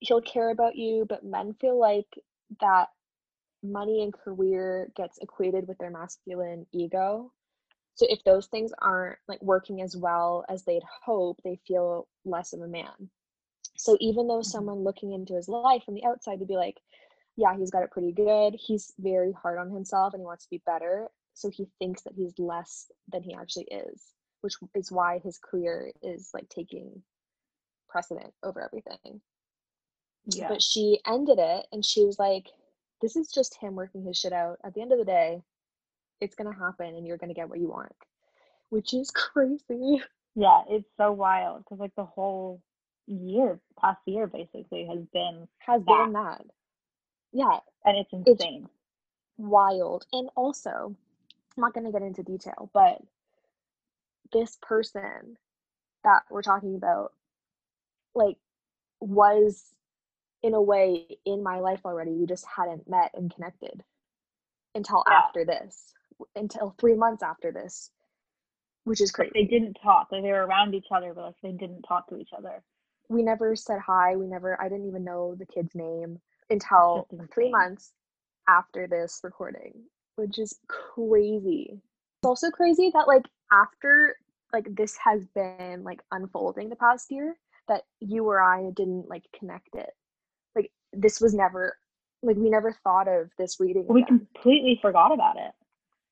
he'll 0.00 0.20
care 0.20 0.50
about 0.50 0.76
you 0.76 1.06
but 1.08 1.24
men 1.24 1.54
feel 1.60 1.78
like 1.78 2.06
that 2.60 2.88
money 3.62 4.02
and 4.02 4.12
career 4.12 4.90
gets 4.96 5.18
equated 5.18 5.66
with 5.66 5.78
their 5.78 5.90
masculine 5.90 6.66
ego. 6.72 7.32
So 7.94 8.06
if 8.08 8.22
those 8.24 8.46
things 8.46 8.72
aren't 8.78 9.18
like 9.28 9.40
working 9.40 9.80
as 9.80 9.96
well 9.96 10.44
as 10.48 10.64
they'd 10.64 10.82
hope 11.04 11.40
they 11.44 11.58
feel 11.66 12.06
less 12.24 12.52
of 12.52 12.60
a 12.60 12.68
man 12.68 13.10
so 13.76 13.96
even 14.00 14.26
though 14.28 14.38
Mhm. 14.40 14.44
someone 14.46 14.84
looking 14.84 15.12
into 15.12 15.34
his 15.34 15.48
life 15.48 15.82
from 15.84 15.94
the 15.94 16.04
outside 16.04 16.38
would 16.38 16.48
be 16.48 16.56
like 16.56 16.80
yeah 17.36 17.56
he's 17.56 17.70
got 17.70 17.82
it 17.82 17.90
pretty 17.90 18.12
good. 18.12 18.54
He's 18.54 18.92
very 18.98 19.32
hard 19.32 19.58
on 19.58 19.70
himself 19.70 20.14
and 20.14 20.20
he 20.20 20.24
wants 20.26 20.44
to 20.44 20.50
be 20.50 20.62
better. 20.66 21.10
So 21.32 21.50
he 21.50 21.66
thinks 21.80 22.02
that 22.02 22.14
he's 22.14 22.38
less 22.38 22.90
than 23.08 23.22
he 23.22 23.34
actually 23.34 23.64
is 23.64 24.12
which 24.42 24.54
is 24.74 24.92
why 24.92 25.18
his 25.20 25.38
career 25.38 25.90
is 26.02 26.30
like 26.34 26.48
taking 26.50 27.02
precedent 27.88 28.32
over 28.42 28.60
everything. 28.62 29.20
Yeah. 30.26 30.48
but 30.48 30.62
she 30.62 31.00
ended 31.06 31.38
it 31.38 31.66
and 31.72 31.84
she 31.84 32.04
was 32.04 32.18
like 32.18 32.50
this 33.00 33.16
is 33.16 33.30
just 33.30 33.56
him 33.60 33.74
working 33.74 34.02
his 34.04 34.16
shit 34.18 34.32
out. 34.32 34.58
At 34.64 34.74
the 34.74 34.80
end 34.82 34.92
of 34.92 34.98
the 34.98 35.04
day 35.04 35.42
it's 36.20 36.34
going 36.36 36.50
to 36.52 36.58
happen 36.58 36.94
and 36.94 37.06
you're 37.06 37.18
going 37.18 37.28
to 37.28 37.34
get 37.34 37.48
what 37.48 37.58
you 37.58 37.68
want. 37.68 37.92
Which 38.70 38.94
is 38.94 39.10
crazy. 39.14 40.02
Yeah, 40.36 40.62
it's 40.68 40.88
so 40.96 41.12
wild 41.12 41.64
because 41.64 41.80
like 41.80 41.94
the 41.96 42.04
whole 42.04 42.62
year, 43.06 43.60
past 43.80 44.00
year 44.06 44.26
basically 44.26 44.86
has 44.86 45.04
been, 45.12 45.48
has 45.58 45.82
been 45.82 46.12
that 46.14 46.42
yeah 47.32 47.58
and 47.84 47.98
it's 47.98 48.12
It's- 48.12 48.26
insane. 48.40 48.68
wild 49.36 50.06
and 50.12 50.30
also 50.36 50.94
i'm 51.56 51.60
not 51.60 51.74
going 51.74 51.84
to 51.86 51.92
get 51.92 52.02
into 52.02 52.22
detail 52.22 52.70
but 52.72 52.98
this 54.32 54.56
person 54.62 55.36
that 56.04 56.22
we're 56.30 56.42
talking 56.42 56.76
about 56.76 57.12
like 58.14 58.36
was 59.00 59.74
in 60.42 60.54
a 60.54 60.62
way 60.62 61.18
in 61.26 61.42
my 61.42 61.58
life 61.58 61.80
already 61.84 62.12
we 62.12 62.26
just 62.26 62.46
hadn't 62.46 62.88
met 62.88 63.10
and 63.14 63.34
connected 63.34 63.82
until 64.74 65.04
Yeah. 65.08 65.18
after 65.18 65.44
this 65.44 65.92
until 66.36 66.74
three 66.78 66.94
months 66.94 67.22
after 67.22 67.50
this 67.52 67.90
which 68.84 69.00
is 69.00 69.12
Like, 69.18 69.30
crazy 69.32 69.46
they 69.46 69.58
didn't 69.58 69.78
talk. 69.82 70.08
Like 70.12 70.22
they 70.22 70.30
were 70.32 70.46
around 70.46 70.74
each 70.74 70.88
other, 70.94 71.14
but 71.14 71.24
like 71.24 71.34
they 71.42 71.52
didn't 71.52 71.82
talk 71.82 72.08
to 72.08 72.18
each 72.18 72.30
other. 72.36 72.62
We 73.08 73.22
never 73.22 73.54
said 73.56 73.78
hi 73.84 74.16
we 74.16 74.26
never 74.26 74.60
i 74.60 74.68
didn't 74.68 74.86
even 74.86 75.04
know 75.04 75.34
the 75.38 75.46
kid's 75.46 75.74
name 75.74 76.18
until 76.50 77.06
three 77.32 77.50
months 77.50 77.92
after 78.48 78.86
this 78.86 79.20
recording 79.22 79.72
which 80.16 80.38
is 80.38 80.58
crazy 80.68 81.70
it's 81.72 82.26
also 82.26 82.50
crazy 82.50 82.90
that 82.94 83.06
like 83.08 83.24
after 83.52 84.16
like 84.52 84.66
this 84.76 84.96
has 85.02 85.26
been 85.34 85.82
like 85.82 86.00
unfolding 86.12 86.68
the 86.68 86.76
past 86.76 87.10
year 87.10 87.34
that 87.68 87.82
you 88.00 88.24
or 88.24 88.40
i 88.40 88.70
didn't 88.76 89.08
like 89.08 89.24
connect 89.38 89.68
it 89.74 89.90
like 90.54 90.70
this 90.92 91.20
was 91.20 91.34
never 91.34 91.76
like 92.22 92.36
we 92.36 92.48
never 92.50 92.74
thought 92.84 93.08
of 93.08 93.30
this 93.38 93.60
reading 93.60 93.86
We 93.88 94.02
again. 94.02 94.18
completely 94.18 94.78
forgot 94.80 95.12
about 95.12 95.36
it. 95.36 95.52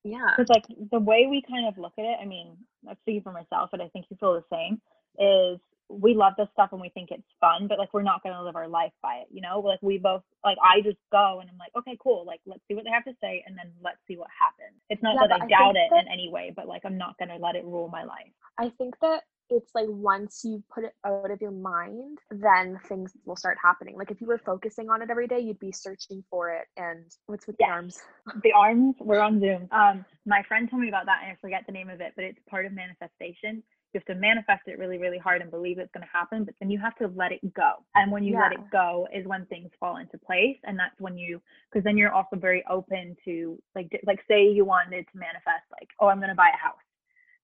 yeah 0.05 0.35
Because 0.37 0.51
like 0.51 0.65
the 0.91 0.99
way 0.99 1.27
we 1.29 1.43
kind 1.43 1.67
of 1.67 1.79
look 1.79 1.95
at 1.99 2.05
it, 2.05 2.19
I 2.21 2.27
mean, 2.27 2.57
I'm 2.89 2.97
speaking 3.01 3.23
for 3.23 3.33
myself, 3.33 3.71
but 3.71 3.81
I 3.81 3.89
think 3.89 4.07
you 4.11 4.17
feel 4.19 4.35
the 4.35 4.45
same. 4.53 4.81
Is 5.19 5.59
we 5.93 6.15
love 6.15 6.35
this 6.39 6.49
stuff 6.53 6.71
and 6.73 6.81
we 6.81 6.89
think 6.91 7.11
it's 7.11 7.27
fun, 7.41 7.69
but 7.69 7.79
like 7.79 7.93
we're 7.93 8.03
not 8.03 8.23
going 8.23 8.35
to 8.35 8.43
live 8.43 8.57
our 8.57 8.69
life 8.69 8.93
by 9.03 9.17
it, 9.17 9.29
you 9.31 9.41
know? 9.43 9.61
Like 9.61 9.81
we 9.83 9.99
both, 9.99 10.23
like 10.45 10.59
I 10.63 10.81
just 10.81 10.99
go 11.13 11.41
and 11.41 11.51
I'm 11.51 11.59
like, 11.59 11.73
okay, 11.77 11.97
cool. 12.03 12.25
Like 12.27 12.41
let's 12.47 12.63
see 12.69 12.75
what 12.75 12.85
they 12.85 12.91
have 12.91 13.05
to 13.05 13.15
say, 13.21 13.45
and 13.47 13.57
then 13.57 13.71
let's 13.83 13.99
see 14.07 14.17
what 14.17 14.29
happens. 14.39 14.81
It's 14.91 15.03
not 15.03 15.15
Yeah, 15.15 15.27
that 15.29 15.43
I 15.43 15.45
I 15.45 15.49
doubt 15.49 15.77
it 15.77 15.91
that- 15.91 16.03
in 16.07 16.09
any 16.13 16.29
way, 16.31 16.53
but 16.55 16.67
like 16.67 16.83
I'm 16.85 16.99
not 16.99 17.19
going 17.19 17.29
to 17.29 17.37
let 17.37 17.57
it 17.57 17.65
rule 17.65 17.89
my 17.89 18.05
life. 18.05 18.33
I 18.59 18.71
think 18.71 18.95
that 19.01 19.23
it's 19.51 19.71
like 19.75 19.89
once 19.89 20.41
you 20.45 20.63
put 20.73 20.85
it 20.85 20.95
out 21.05 21.31
of 21.31 21.41
your 21.43 21.51
mind, 21.51 22.19
then 22.31 22.79
things 22.89 23.13
will 23.27 23.37
start 23.37 23.59
happening. 23.63 23.97
Like 23.97 24.11
if 24.11 24.19
you 24.21 24.27
were 24.27 24.39
focusing 24.39 24.89
on 24.89 25.03
it 25.03 25.11
every 25.11 25.27
day, 25.27 25.41
you'd 25.41 25.59
be 25.59 25.73
searching 25.73 26.25
for 26.31 26.51
it. 26.55 26.67
And 26.79 27.05
what's 27.27 27.47
with 27.47 27.57
the 27.59 27.65
arms? 27.67 28.01
the 28.43 28.53
arms 28.53 28.95
we're 29.01 29.21
on 29.21 29.41
zoom 29.41 29.69
um 29.73 30.05
my 30.25 30.43
friend 30.45 30.71
told 30.71 30.81
me 30.81 30.89
about 30.89 31.07
that 31.07 31.21
and 31.23 31.33
i 31.33 31.37
forget 31.41 31.65
the 31.67 31.73
name 31.73 31.91
of 31.91 32.01
it 32.01 32.13
but 32.15 32.25
it's 32.25 32.39
part 32.49 32.65
of 32.65 32.73
manifestation 32.73 33.63
you 33.95 34.01
have 34.01 34.15
to 34.15 34.21
manifest 34.21 34.63
it 34.67 34.79
really 34.79 34.99
really 34.99 35.19
hard 35.19 35.43
and 35.43 35.51
believe 35.51 35.79
it's 35.79 35.93
going 35.93 36.07
to 36.07 36.13
happen 36.13 36.45
but 36.45 36.55
then 36.61 36.71
you 36.71 36.79
have 36.79 36.97
to 36.97 37.09
let 37.15 37.33
it 37.33 37.41
go. 37.55 37.73
And 37.95 38.11
when 38.11 38.25
you 38.25 38.39
let 38.39 38.53
it 38.53 38.71
go 38.71 39.07
is 39.15 39.27
when 39.27 39.47
things 39.47 39.71
fall 39.81 39.99
into 39.99 40.19
place 40.19 40.59
and 40.65 40.79
that's 40.79 40.99
when 40.99 41.17
you 41.19 41.41
because 41.71 41.85
then 41.85 41.97
you're 41.97 42.13
also 42.13 42.37
very 42.37 42.65
open 42.71 43.17
to 43.25 43.59
like 43.75 43.91
like 44.07 44.21
say 44.29 44.49
you 44.49 44.65
wanted 44.65 45.05
to 45.13 45.19
manifest 45.19 45.65
like 45.71 45.89
oh 46.01 46.09
i'm 46.09 46.19
going 46.19 46.29
to 46.31 46.35
buy 46.35 46.51
a 46.55 46.57
house. 46.57 46.79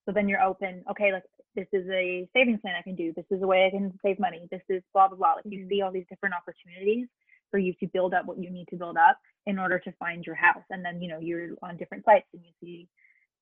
So 0.06 0.12
then 0.12 0.28
you're 0.28 0.42
open 0.42 0.84
okay 0.90 1.12
like 1.12 1.24
this 1.54 1.66
is 1.72 1.88
a 1.90 2.28
savings 2.34 2.60
plan 2.60 2.74
i 2.78 2.82
can 2.82 2.94
do. 2.94 3.12
This 3.14 3.26
is 3.30 3.42
a 3.42 3.46
way 3.46 3.66
i 3.66 3.70
can 3.70 3.92
save 4.04 4.18
money. 4.18 4.48
This 4.50 4.62
is 4.68 4.82
blah 4.94 5.08
blah 5.08 5.16
blah. 5.18 5.34
Like 5.36 5.44
you 5.50 5.60
Mhm. 5.60 5.68
see 5.68 5.82
all 5.82 5.92
these 5.92 6.06
different 6.08 6.34
opportunities 6.34 7.08
for 7.50 7.58
you 7.58 7.74
to 7.80 7.86
build 7.88 8.14
up 8.14 8.26
what 8.26 8.38
you 8.38 8.50
need 8.50 8.68
to 8.68 8.76
build 8.76 8.96
up 8.96 9.18
in 9.46 9.58
order 9.58 9.78
to 9.78 9.92
find 9.92 10.24
your 10.26 10.34
house 10.34 10.64
and 10.70 10.84
then 10.84 11.00
you 11.00 11.08
know 11.08 11.18
you're 11.18 11.50
on 11.62 11.76
different 11.76 12.04
sites 12.04 12.26
and 12.34 12.42
you 12.44 12.52
see 12.60 12.88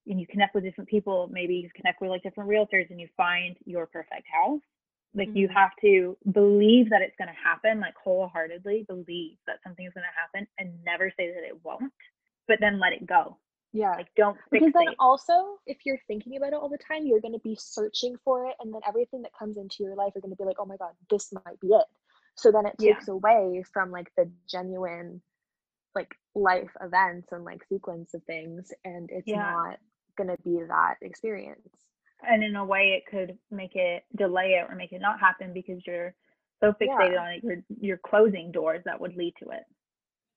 and 0.07 0.21
you 0.21 0.27
connect 0.27 0.55
with 0.55 0.65
different 0.65 0.89
people 0.89 1.29
maybe 1.33 1.55
you 1.55 1.71
connect 1.75 2.01
with 2.01 2.11
like 2.11 2.23
different 2.23 2.49
realtors 2.49 2.91
and 2.91 3.01
you 3.01 3.09
find 3.17 3.57
your 3.65 3.87
perfect 3.87 4.27
house 4.33 4.61
like 5.15 5.31
you 5.35 5.49
Mhm. 5.49 5.55
have 5.55 5.71
to 5.81 6.17
believe 6.33 6.91
that 6.91 7.03
it's 7.03 7.17
going 7.17 7.29
to 7.29 7.35
happen 7.43 7.81
like 7.81 7.95
wholeheartedly 8.03 8.85
believe 8.89 9.37
that 9.47 9.63
something's 9.63 9.95
going 9.95 10.05
to 10.05 10.21
happen 10.21 10.47
and 10.59 10.73
never 10.85 11.11
say 11.17 11.33
that 11.33 11.45
it 11.45 11.59
won't 11.65 11.93
but 12.49 12.59
then 12.61 12.79
let 12.79 12.93
it 12.93 13.07
go 13.07 13.37
Yeah. 13.73 13.97
like 13.97 14.09
don't 14.17 14.37
because 14.53 14.73
then 14.73 14.89
fixate. 14.89 14.97
also 14.99 15.59
if 15.67 15.79
you're 15.85 15.99
thinking 16.07 16.37
about 16.37 16.53
it 16.53 16.55
all 16.55 16.69
the 16.69 16.79
time 16.79 17.07
you're 17.07 17.21
going 17.21 17.33
to 17.35 17.41
be 17.41 17.57
searching 17.59 18.17
for 18.25 18.47
it 18.47 18.55
and 18.61 18.73
then 18.73 18.81
everything 18.87 19.23
that 19.23 19.33
comes 19.39 19.57
into 19.59 19.83
your 19.83 19.97
life 19.97 20.13
are 20.17 20.21
going 20.21 20.31
to 20.31 20.37
be 20.37 20.45
like 20.45 20.57
oh 20.59 20.67
my 20.67 20.77
god 20.77 20.93
this 21.11 21.33
might 21.33 21.61
be 21.61 21.69
it 21.69 21.87
so 22.37 22.53
then 22.53 22.67
it 22.67 22.77
Yeah. 22.79 22.95
takes 22.95 23.09
away 23.09 23.65
from 23.73 23.91
like 23.91 24.11
the 24.17 24.31
genuine 24.49 25.21
like 25.95 26.15
life 26.35 26.71
events 26.83 27.33
and 27.33 27.45
like 27.45 27.65
sequence 27.69 28.15
of 28.15 28.23
things 28.25 28.73
and 28.85 29.11
it's 29.11 29.27
Yeah. 29.27 29.39
not 29.39 29.79
going 30.17 30.29
to 30.29 30.37
be 30.45 30.61
that 30.69 30.97
experience. 31.03 31.69
And 32.27 32.43
in 32.43 32.57
a 32.57 32.65
way 32.65 32.97
it 33.01 33.11
could 33.11 33.37
make 33.51 33.77
it 33.77 34.05
delay 34.17 34.59
it 34.61 34.71
or 34.71 34.75
make 34.77 34.93
it 34.93 35.01
not 35.01 35.21
happen 35.21 35.53
because 35.53 35.83
you're 35.87 36.15
so 36.61 36.73
fixated 36.81 37.13
Yeah. 37.13 37.21
on 37.21 37.33
it 37.33 37.45
you're 37.45 37.63
you're 37.81 37.99
closing 37.99 38.51
doors 38.53 38.83
that 38.87 39.01
would 39.01 39.17
lead 39.17 39.35
to 39.43 39.51
it. 39.51 39.65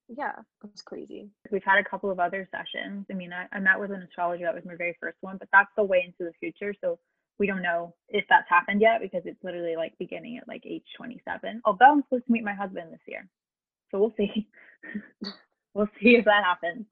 Yeah 0.10 0.36
that's 0.62 0.82
crazy. 0.82 1.30
We've 1.52 1.64
had 1.64 1.80
a 1.80 1.90
couple 1.90 2.12
of 2.12 2.20
other 2.20 2.48
sessions. 2.52 3.06
I 3.10 3.14
mean 3.14 3.32
I, 3.34 3.48
I 3.56 3.60
met 3.60 3.80
with 3.80 3.92
an 3.92 4.02
astrologer 4.04 4.44
that 4.46 4.54
was 4.56 4.66
my 4.66 4.76
very 4.76 4.98
first 5.00 5.18
one 5.22 5.38
but 5.38 5.48
that's 5.54 5.72
the 5.78 5.84
way 5.84 6.04
into 6.06 6.30
the 6.30 6.34
future. 6.40 6.74
So 6.82 7.00
we 7.40 7.48
don't 7.48 7.62
know 7.62 7.96
if 8.10 8.26
that's 8.30 8.50
happened 8.50 8.82
yet 8.82 9.00
because 9.02 9.22
it's 9.26 9.42
literally 9.44 9.78
like 9.78 9.94
beginning 9.98 10.38
at 10.38 10.48
like 10.48 10.64
age 10.66 10.84
27 10.98 11.62
although 11.66 11.92
i'm 11.94 12.04
supposed 12.04 12.26
to 12.26 12.32
meet 12.34 12.44
my 12.44 12.54
husband 12.54 12.92
this 12.92 13.00
year. 13.08 13.28
So 13.92 14.00
we'll 14.00 14.14
see. 14.18 14.48
We'll 15.76 15.88
see 16.02 16.16
if 16.16 16.26
that 16.26 16.44
happens. 16.44 16.86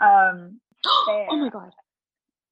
Um 0.00 0.60
oh 0.86 1.36
my 1.36 1.48
god 1.50 1.70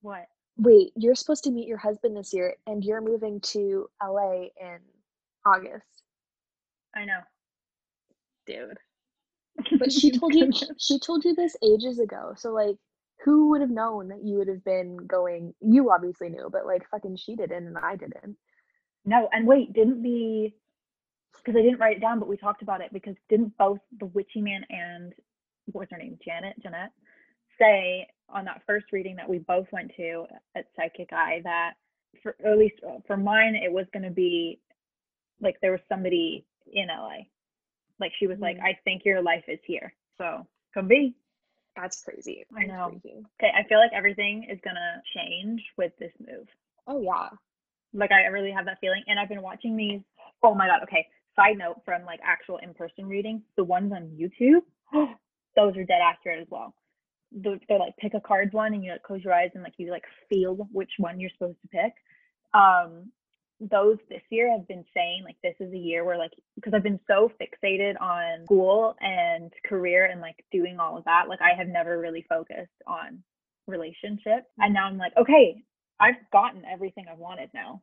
what? 0.02 0.26
Wait 0.57 0.92
you're 0.97 1.14
supposed 1.14 1.45
to 1.45 1.50
meet 1.50 1.69
your 1.69 1.78
husband 1.78 2.16
this 2.16 2.33
year 2.33 2.54
and 2.66 2.85
you're 2.85 3.00
moving 3.00 3.40
to 3.40 3.88
la 4.02 4.33
in 4.33 4.78
august. 5.47 6.02
I 6.95 7.04
know. 7.04 7.21
Dude. 8.47 8.78
But 9.78 9.92
she 9.92 10.11
told 10.19 10.35
you 10.35 10.50
she 10.78 10.99
told 10.99 11.25
you 11.25 11.35
this 11.35 11.57
ages 11.62 11.99
ago 11.99 12.35
so 12.37 12.52
like 12.52 12.76
who 13.25 13.50
would 13.50 13.61
have 13.61 13.71
known 13.71 14.09
that 14.09 14.25
you 14.25 14.38
would 14.38 14.49
have 14.49 14.64
been 14.64 14.97
going 15.07 15.54
you 15.61 15.90
obviously 15.90 16.30
knew 16.30 16.49
but 16.50 16.66
like 16.66 16.88
fucking 16.90 17.16
she 17.16 17.37
didn't 17.37 17.66
and 17.66 17.78
i 17.78 17.97
didn't. 17.97 18.37
No, 19.04 19.28
and 19.33 19.47
wait, 19.47 19.73
didn't 19.73 20.02
the 20.02 20.52
because 21.37 21.59
I 21.59 21.62
didn't 21.62 21.78
write 21.78 21.97
it 21.97 22.00
down, 22.00 22.19
but 22.19 22.28
we 22.28 22.37
talked 22.37 22.62
about 22.62 22.80
it 22.80 22.92
because 22.92 23.14
didn't 23.28 23.57
both 23.57 23.78
the 23.99 24.07
Witchy 24.07 24.42
Man 24.42 24.64
and 24.69 25.12
what 25.66 25.80
was 25.80 25.88
her 25.90 25.99
name, 25.99 26.19
Janet, 26.23 26.57
Jeanette, 26.62 26.92
say 27.59 28.07
on 28.33 28.45
that 28.47 28.63
first 28.67 28.87
reading 28.93 29.17
that 29.17 29.29
we 29.29 29.39
both 29.39 29.67
went 29.73 29.93
to 29.97 30.27
at 30.57 30.67
Psychic 30.77 31.13
Eye 31.13 31.41
that 31.45 31.75
for 32.23 32.35
at 32.45 32.59
least 32.59 32.77
uh, 32.87 32.99
for 33.07 33.17
mine 33.17 33.55
it 33.55 33.71
was 33.73 33.87
going 33.93 34.03
to 34.03 34.11
be 34.11 34.61
like 35.41 35.57
there 35.63 35.73
was 35.73 35.81
somebody 35.89 36.45
in 36.73 36.89
LA, 36.89 37.19
like 37.99 38.13
she 38.19 38.27
was 38.27 38.39
like, 38.39 38.57
Mhm. 38.59 38.65
I 38.65 38.79
think 38.85 39.05
your 39.05 39.23
life 39.23 39.45
is 39.49 39.59
here, 39.65 39.95
so 40.19 40.47
come 40.75 40.87
be. 40.89 41.15
that's 41.77 42.03
crazy 42.05 42.45
I 42.57 42.65
know. 42.67 42.89
crazy. 42.91 43.25
Okay, 43.41 43.53
I 43.57 43.63
feel 43.69 43.79
like 43.79 43.93
everything 43.95 44.45
is 44.51 44.59
gonna 44.65 45.03
change 45.17 45.63
with 45.77 45.97
this 45.99 46.13
move. 46.21 46.47
oh 46.87 47.01
yeah 47.01 47.29
like 47.93 48.13
I 48.13 48.27
really 48.27 48.53
have 48.53 48.67
that 48.67 48.79
feeling. 48.81 49.03
And 49.09 49.19
I've 49.19 49.29
been 49.29 49.43
watching 49.43 49.77
these. 49.77 50.01
Oh 50.45 50.55
my 50.55 50.69
god. 50.69 50.81
Okay. 50.85 51.05
Side 51.35 51.59
note 51.59 51.83
from 51.85 52.05
like 52.05 52.21
actual 52.23 52.59
in-person 52.59 53.07
readings, 53.09 53.43
the 53.57 53.65
ones 53.65 53.93
on 53.93 54.11
YouTube, 54.17 54.63
those 55.57 55.77
are 55.77 55.83
dead 55.85 56.01
accurate 56.01 56.41
as 56.41 56.47
well. 56.51 56.73
The- 57.33 57.61
They're 57.69 57.79
like 57.79 57.97
pick 57.99 58.15
a 58.15 58.21
cards 58.21 58.53
one, 58.53 58.75
and 58.75 58.85
you 58.85 58.93
like 58.93 59.03
close 59.03 59.23
your 59.25 59.35
eyes 59.35 59.51
and 59.55 59.63
like 59.63 59.75
you 59.79 59.91
like 59.91 60.05
feel 60.29 60.69
which 60.73 60.93
one 60.99 61.21
you're 61.21 61.31
supposed 61.31 61.61
to 61.63 61.69
pick. 61.69 61.93
Um, 62.55 63.13
those 63.61 63.99
this 64.09 64.23
year 64.31 64.51
have 64.51 64.67
been 64.69 64.85
saying 64.95 65.23
like 65.25 65.37
this 65.43 65.55
is 65.61 65.73
a 65.73 65.79
year 65.79 66.05
where 66.05 66.19
like 66.19 66.33
because 66.57 66.73
I've 66.75 66.83
been 66.83 67.01
so 67.07 67.31
fixated 67.41 68.01
on 68.01 68.47
school 68.47 68.97
and 69.01 69.53
career 69.67 70.07
and 70.07 70.21
like 70.21 70.45
doing 70.51 70.79
all 70.81 70.97
of 70.97 71.05
that, 71.05 71.29
like 71.29 71.41
I 71.43 71.57
have 71.57 71.69
never 71.69 71.99
really 71.99 72.25
focused 72.29 72.71
on 72.87 73.23
relationships. 73.67 74.47
And 74.59 74.75
now 74.75 74.87
I'm 74.87 74.99
like, 74.99 75.13
okay, 75.19 75.63
I've 76.01 76.17
gotten 76.33 76.65
everything 76.65 77.07
I've 77.11 77.19
wanted 77.19 77.51
now. 77.55 77.83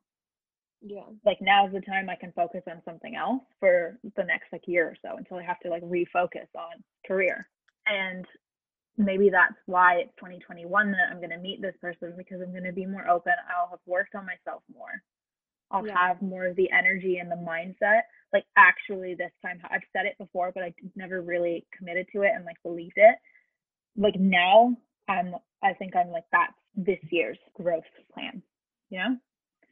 yeah 0.82 1.10
Like 1.26 1.40
now's 1.42 1.74
the 1.74 1.82
time 1.82 2.10
I 2.10 2.16
can 2.16 2.32
focus 2.34 2.64
on 2.68 2.82
something 2.86 3.16
else 3.16 3.44
for 3.60 4.00
the 4.16 4.24
next 4.24 4.48
like 4.52 4.64
year 4.68 4.88
or 4.88 4.96
so 5.02 5.18
until 5.18 5.38
I 5.38 5.44
have 5.44 5.60
to 5.62 5.70
like 5.70 5.84
refocus 5.84 6.48
on 6.56 6.84
career. 7.08 7.50
And 7.86 8.26
maybe 8.98 9.30
that's 9.30 9.56
why 9.66 9.96
it's 9.98 10.14
2021 10.18 10.92
that 10.92 11.10
I'm 11.12 11.18
going 11.18 11.30
to 11.32 11.38
meet 11.38 11.62
this 11.62 11.76
person 11.82 12.14
because 12.18 12.42
I'm 12.42 12.52
going 12.52 12.64
to 12.64 12.72
be 12.74 12.86
more 12.86 13.08
open. 13.08 13.34
I'll 13.56 13.70
have 13.70 13.80
worked 13.86 14.16
on 14.16 14.26
myself 14.26 14.64
more. 14.74 15.02
I'll 15.72 15.86
Yeah. 15.86 15.98
have 15.98 16.22
more 16.22 16.48
of 16.48 16.56
the 16.56 16.72
energy 16.72 17.18
and 17.18 17.30
the 17.32 17.36
mindset. 17.36 18.02
Like 18.34 18.46
actually 18.58 19.16
this 19.16 19.32
time 19.42 19.60
I've 19.70 19.82
said 19.94 20.06
it 20.06 20.18
before 20.18 20.52
but 20.54 20.64
I 20.64 20.74
never 20.96 21.22
really 21.22 21.66
committed 21.78 22.08
to 22.14 22.24
it 22.24 22.32
and 22.36 22.46
like 22.46 22.62
believed 22.64 22.98
it. 22.98 23.16
Like 23.98 24.16
now 24.20 24.76
I'm 25.08 25.36
I 25.64 25.74
think 25.74 25.96
I'm 25.96 26.10
like 26.10 26.26
that's 26.32 26.54
this 26.76 27.00
year's 27.12 27.40
growth 27.56 27.84
plan. 28.14 28.42
You 28.90 29.00
know? 29.00 29.18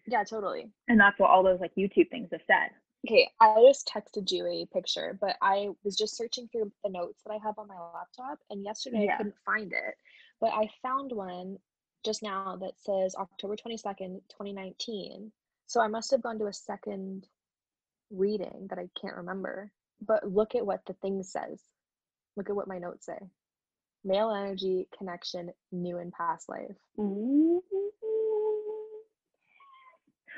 yeah 0.08 0.24
totally 0.24 0.68
And 0.88 1.00
that's 1.00 1.20
what 1.20 1.30
all 1.30 1.44
those 1.44 1.60
like 1.60 1.74
YouTube 1.78 2.10
things 2.10 2.30
have 2.32 2.42
said. 2.48 2.72
Okay 3.06 3.30
i 3.42 3.56
just 3.68 3.88
texted 3.94 4.32
you 4.32 4.46
a 4.48 4.66
picture 4.74 5.18
but 5.22 5.36
i 5.42 5.68
was 5.84 5.96
just 5.96 6.18
searching 6.18 6.48
through 6.52 6.72
the 6.84 6.90
notes 6.90 7.22
that 7.26 7.32
i 7.34 7.38
have 7.44 7.58
on 7.58 7.68
my 7.68 7.76
laptop 7.94 8.40
and 8.50 8.64
yesterday 8.64 9.06
Yeah. 9.06 9.14
i 9.14 9.18
couldn't 9.18 9.36
find 9.46 9.72
it 9.72 9.96
but 10.42 10.52
i 10.54 10.70
found 10.82 11.12
one 11.12 11.58
just 12.04 12.24
now 12.24 12.58
that 12.62 12.74
says 12.80 13.16
october 13.16 13.56
22nd 13.56 14.22
2019 14.30 15.32
so 15.68 15.82
i 15.82 15.88
must 15.88 16.12
have 16.12 16.22
gone 16.24 16.40
to 16.40 16.48
a 16.48 16.54
second 16.54 17.26
reading 18.12 18.68
that 18.70 18.80
i 18.80 18.88
can't 19.00 19.16
remember 19.18 19.72
but 20.06 20.30
look 20.32 20.56
at 20.56 20.66
what 20.66 20.82
the 20.86 20.94
thing 20.94 21.22
says 21.24 21.62
look 22.36 22.50
at 22.50 22.56
what 22.56 22.68
my 22.68 22.78
notes 22.78 23.06
say 23.06 23.18
male 24.04 24.30
energy 24.32 24.88
connection 24.98 25.52
new 25.72 25.98
and 25.98 26.12
past 26.14 26.48
life 26.50 26.76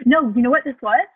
No, 0.06 0.32
you 0.36 0.42
know 0.44 0.52
what 0.52 0.64
this 0.64 0.76
was? 0.82 1.08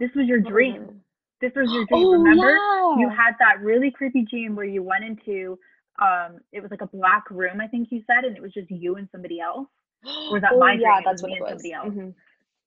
This 0.00 0.10
was 0.16 0.26
your 0.26 0.40
dream. 0.40 1.00
This 1.40 1.52
was 1.54 1.70
your 1.72 1.84
dream. 1.86 2.06
oh 2.06 2.12
Remember? 2.12 2.50
yeah 2.50 2.96
You 2.98 3.08
had 3.08 3.34
that 3.38 3.60
really 3.60 3.90
creepy 3.90 4.22
dream 4.28 4.56
where 4.56 4.64
you 4.66 4.82
went 4.82 5.04
into 5.04 5.58
um 6.00 6.38
it 6.52 6.60
was 6.62 6.70
like 6.70 6.80
a 6.80 6.86
black 6.86 7.30
room, 7.30 7.60
I 7.60 7.66
think 7.68 7.88
you 7.92 8.02
said, 8.06 8.24
and 8.24 8.36
it 8.36 8.42
was 8.42 8.52
just 8.52 8.70
you 8.70 8.96
and 8.96 9.08
somebody 9.12 9.40
else. 9.40 9.68
was 10.04 10.40
that 10.42 10.52
oh, 10.54 10.58
my 10.58 10.72
yeah 10.72 10.78
dream? 10.78 10.98
It 10.98 11.04
that's 11.04 11.22
what 11.22 11.30
me 11.30 11.34
it 11.34 11.36
and 11.36 11.44
was 11.44 11.50
somebody 11.50 11.72
else. 11.72 11.94
Mhm. 11.94 12.14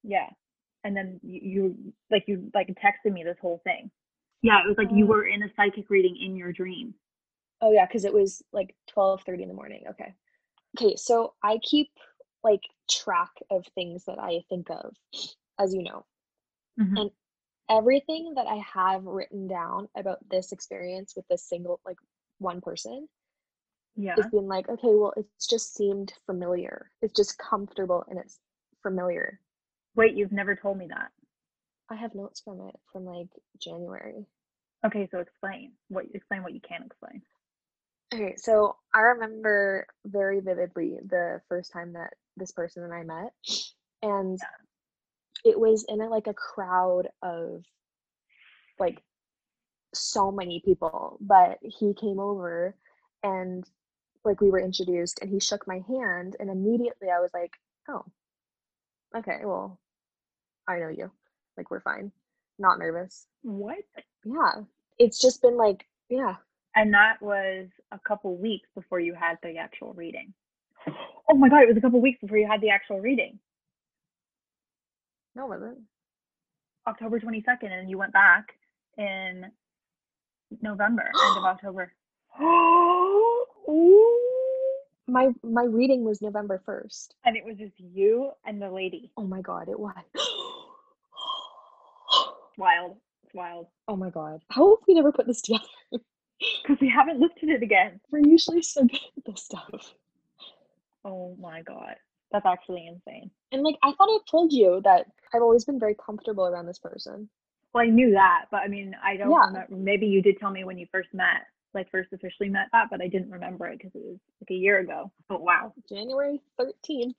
Yeah. 0.04 0.30
And 0.86 0.96
then 0.96 1.20
you, 1.24 1.40
you 1.44 1.94
like 2.12 2.24
you 2.28 2.50
like 2.54 2.68
texted 2.84 3.12
me 3.12 3.24
this 3.24 3.38
whole 3.42 3.62
thing. 3.64 3.90
Yeah, 4.42 4.60
it 4.64 4.68
was 4.68 4.78
like 4.78 4.92
you 4.92 5.06
Oh. 5.06 5.10
were 5.10 5.26
in 5.26 5.42
a 5.44 5.50
psychic 5.56 5.90
reading 5.90 6.18
in 6.18 6.36
your 6.36 6.52
dream. 6.52 6.94
Oh 7.62 7.72
yeah, 7.72 7.86
because 7.86 8.04
it 8.06 8.14
was 8.14 8.44
like 8.52 8.76
twelve 8.88 9.22
thirty 9.24 9.44
in 9.44 9.50
the 9.50 9.56
morning. 9.56 9.84
Okay. 9.90 10.14
Okay, 10.78 10.96
so 10.98 11.34
I 11.44 11.60
keep 11.64 11.90
like 12.44 12.62
track 12.92 13.30
of 13.50 13.66
things 13.76 14.04
that 14.06 14.20
I 14.20 14.42
think 14.50 14.70
of, 14.70 14.94
as 15.60 15.74
you 15.74 15.84
know. 15.84 16.06
Mhm. 16.80 17.00
And 17.00 17.12
everything 17.70 18.34
that 18.36 18.48
I 18.48 18.62
have 18.74 19.06
written 19.06 19.48
down 19.48 19.88
about 19.96 20.20
this 20.30 20.52
experience 20.52 21.14
with 21.16 21.28
this 21.30 21.48
single 21.48 21.80
like 21.86 21.98
one 22.40 22.62
person 22.62 23.08
Yeah. 23.96 24.16
is 24.18 24.26
being 24.32 24.48
like, 24.48 24.70
okay, 24.70 24.90
well, 24.92 25.14
it's 25.18 25.48
just 25.48 25.76
seemed 25.76 26.14
familiar. 26.26 26.92
It's 27.02 27.14
just 27.14 27.38
comfortable 27.38 28.06
and 28.10 28.20
it's 28.20 28.40
familiar. 28.82 29.40
Wait, 29.96 30.16
you've 30.16 30.32
never 30.32 30.56
told 30.56 30.78
me 30.78 30.88
that. 30.88 31.12
I 31.90 31.96
have 31.96 32.16
notes 32.16 32.42
from 32.42 32.62
it 32.68 32.76
from 32.92 33.06
like 33.06 33.30
January. 33.60 34.26
Okay, 34.86 35.08
so 35.12 35.20
explain. 35.20 35.74
What 35.90 36.06
explain 36.14 36.44
what 36.44 36.54
you 36.54 36.62
can 36.62 36.84
explain. 36.84 37.22
Okay, 38.14 38.36
so 38.38 38.76
I 38.94 39.00
remember 39.00 39.88
very 40.06 40.40
vividly 40.40 41.00
the 41.06 41.42
first 41.50 41.72
time 41.72 41.94
that 41.94 42.14
this 42.38 42.52
person 42.52 42.84
and 42.84 42.94
I 42.94 43.04
met. 43.04 43.34
And 44.02 44.40
it 45.44 45.60
was 45.60 45.86
in 45.88 46.02
a, 46.02 46.10
like 46.10 46.28
a 46.28 46.34
crowd 46.34 47.08
of 47.22 47.64
like 48.80 49.02
so 49.94 50.32
many 50.32 50.62
people, 50.64 51.18
but 51.22 51.60
he 51.62 51.94
came 51.94 52.20
over 52.20 52.76
and 53.24 53.64
like 54.26 54.42
we 54.42 54.50
were 54.50 54.60
introduced 54.60 55.20
and 55.22 55.30
he 55.30 55.40
shook 55.40 55.68
my 55.68 55.82
hand 55.88 56.36
and 56.40 56.50
immediately 56.50 57.10
I 57.10 57.20
was 57.20 57.32
like, 57.34 57.52
"Oh. 57.90 58.04
Okay, 59.16 59.42
well, 59.44 59.80
I 60.68 60.80
know 60.80 60.90
you. 60.90 61.12
Like 61.58 61.70
we're 61.70 61.82
fine. 61.82 62.12
Not 62.58 62.80
nervous." 62.80 63.28
What? 63.44 63.84
Yeah. 64.26 64.64
It's 64.98 65.20
just 65.20 65.42
been 65.42 65.58
like, 65.58 65.86
yeah. 66.10 66.36
And 66.76 66.94
that 66.94 67.22
was 67.22 67.68
a 67.92 68.00
couple 68.00 68.36
weeks 68.38 68.70
before 68.74 69.00
you 69.00 69.14
had 69.14 69.38
the 69.44 69.58
actual 69.58 69.94
reading. 69.94 70.34
Oh 71.30 71.36
my 71.36 71.50
god, 71.50 71.64
it 71.64 71.68
was 71.68 71.78
a 71.78 71.82
couple 71.82 72.02
weeks 72.02 72.20
before 72.22 72.38
you 72.38 72.48
had 72.48 72.62
the 72.62 72.70
actual 72.70 73.00
reading. 73.00 73.40
No, 75.36 75.48
was 75.48 75.62
it? 75.64 75.78
October 76.88 77.20
22nd 77.20 77.72
and 77.72 77.90
you 77.90 77.98
went 77.98 78.14
back 78.14 78.54
in 78.98 79.52
November, 80.62 81.04
end 81.04 81.38
of 81.38 81.44
October. 81.46 81.94
My 85.06 85.28
my 85.44 85.66
reading 85.66 86.06
was 86.06 86.22
November 86.22 86.62
1st. 86.66 87.10
And 87.26 87.36
it 87.36 87.44
was 87.44 87.58
just 87.58 87.74
you 87.78 88.32
and 88.46 88.62
the 88.62 88.72
lady. 88.72 89.12
Oh 89.18 89.26
my 89.26 89.42
god, 89.42 89.68
it 89.68 89.78
was. 89.80 89.94
Wild. 92.58 92.98
It's 93.24 93.34
wild. 93.34 93.68
Oh 93.88 93.96
my 93.96 94.10
god. 94.10 94.42
How 94.50 94.70
have 94.76 94.84
we 94.88 94.94
never 94.94 95.12
put 95.12 95.28
this 95.28 95.42
together? 95.42 95.66
Because 96.62 96.78
we 96.82 96.90
haven't 96.90 97.20
looked 97.20 97.42
at 97.42 97.50
it 97.50 97.64
again. 97.64 98.02
We're 98.12 98.28
usually 98.28 98.62
so 98.62 98.82
good 98.84 99.00
at 99.18 99.26
this 99.26 99.44
stuff. 99.44 99.94
Oh 101.06 101.38
my 101.40 101.62
god. 101.62 101.96
That's 102.34 102.46
actually 102.48 102.88
insane. 102.88 103.30
And 103.52 103.62
like 103.62 103.78
I 103.84 103.92
thought 103.92 104.10
I 104.10 104.18
told 104.30 104.52
you 104.52 104.82
that 104.84 105.06
I've 105.34 105.44
always 105.44 105.64
been 105.66 105.80
very 105.80 105.96
comfortable 105.96 106.46
around 106.48 106.66
this 106.66 106.80
person. 106.80 107.30
Well, 107.74 107.84
I 107.84 107.90
knew 107.90 108.12
that, 108.12 108.46
but 108.52 108.58
I 108.58 108.68
mean, 108.68 108.96
I 109.04 109.16
don't 109.18 109.32
Yeah. 109.32 109.46
remember. 109.46 109.76
Maybe 109.76 110.08
you 110.08 110.22
did 110.22 110.40
tell 110.40 110.50
me 110.52 110.64
when 110.64 110.78
you 110.78 110.88
first 110.92 111.14
met, 111.14 111.46
like 111.74 111.90
first 111.92 112.12
officially 112.12 112.50
met 112.50 112.68
that, 112.72 112.90
but 112.90 113.02
I 113.02 113.08
didn't 113.08 113.32
remember 113.32 113.68
it 113.68 113.78
because 113.78 113.96
it 113.96 114.04
was 114.04 114.20
like 114.42 114.50
a 114.52 114.56
year 114.56 114.80
ago. 114.80 115.12
But 115.30 115.42
wow. 115.42 115.74
January 115.88 116.42
13th. 116.60 117.14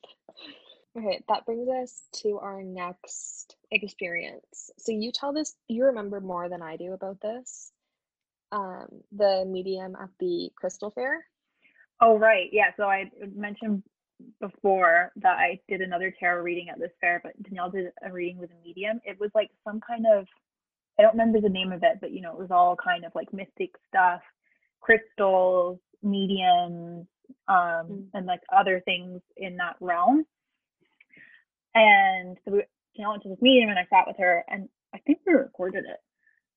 Okay, 0.96 1.24
that 1.28 1.44
brings 1.46 1.68
us 1.68 2.02
to 2.22 2.38
our 2.38 2.62
next 2.62 3.56
experience. 3.72 4.70
So 4.78 4.92
you 4.92 5.10
tell 5.12 5.32
this, 5.32 5.56
you 5.66 5.84
remember 5.86 6.20
more 6.20 6.48
than 6.48 6.62
I 6.62 6.76
do 6.76 6.92
about 6.92 7.20
this. 7.20 7.72
Um, 8.52 9.02
the 9.10 9.44
medium 9.44 9.96
at 10.00 10.10
the 10.20 10.52
Crystal 10.54 10.90
Fair. 10.90 11.26
Oh, 12.00 12.16
right. 12.16 12.48
Yeah. 12.52 12.70
So 12.76 12.84
I 12.84 13.10
mentioned 13.34 13.82
before 14.40 15.12
that 15.16 15.38
I 15.38 15.60
did 15.68 15.80
another 15.80 16.14
tarot 16.18 16.42
reading 16.42 16.68
at 16.70 16.78
this 16.78 16.92
fair, 17.00 17.20
but 17.22 17.40
Danielle 17.42 17.70
did 17.70 17.92
a 18.02 18.12
reading 18.12 18.38
with 18.38 18.50
a 18.50 18.66
medium. 18.66 19.00
It 19.04 19.18
was 19.20 19.30
like 19.34 19.50
some 19.64 19.80
kind 19.80 20.06
of, 20.12 20.26
I 20.98 21.02
don't 21.02 21.12
remember 21.12 21.40
the 21.40 21.48
name 21.48 21.72
of 21.72 21.82
it, 21.82 21.98
but 22.00 22.12
you 22.12 22.20
know, 22.22 22.32
it 22.32 22.38
was 22.38 22.50
all 22.50 22.76
kind 22.76 23.04
of 23.04 23.12
like 23.14 23.32
mystic 23.32 23.72
stuff, 23.88 24.20
crystals, 24.80 25.78
mediums, 26.02 27.06
um, 27.48 27.88
Mm. 27.90 28.06
and 28.14 28.26
like 28.26 28.42
other 28.54 28.80
things 28.84 29.20
in 29.36 29.56
that 29.56 29.76
realm. 29.80 30.26
And 31.74 32.38
so 32.44 32.52
we, 32.52 32.64
Danielle 32.96 33.12
went 33.12 33.22
to 33.24 33.28
this 33.30 33.42
medium 33.42 33.70
and 33.70 33.78
I 33.78 33.86
sat 33.90 34.06
with 34.06 34.16
her 34.18 34.44
and 34.48 34.68
I 34.94 34.98
think 34.98 35.20
we 35.26 35.32
recorded 35.34 35.84
it. 35.84 36.00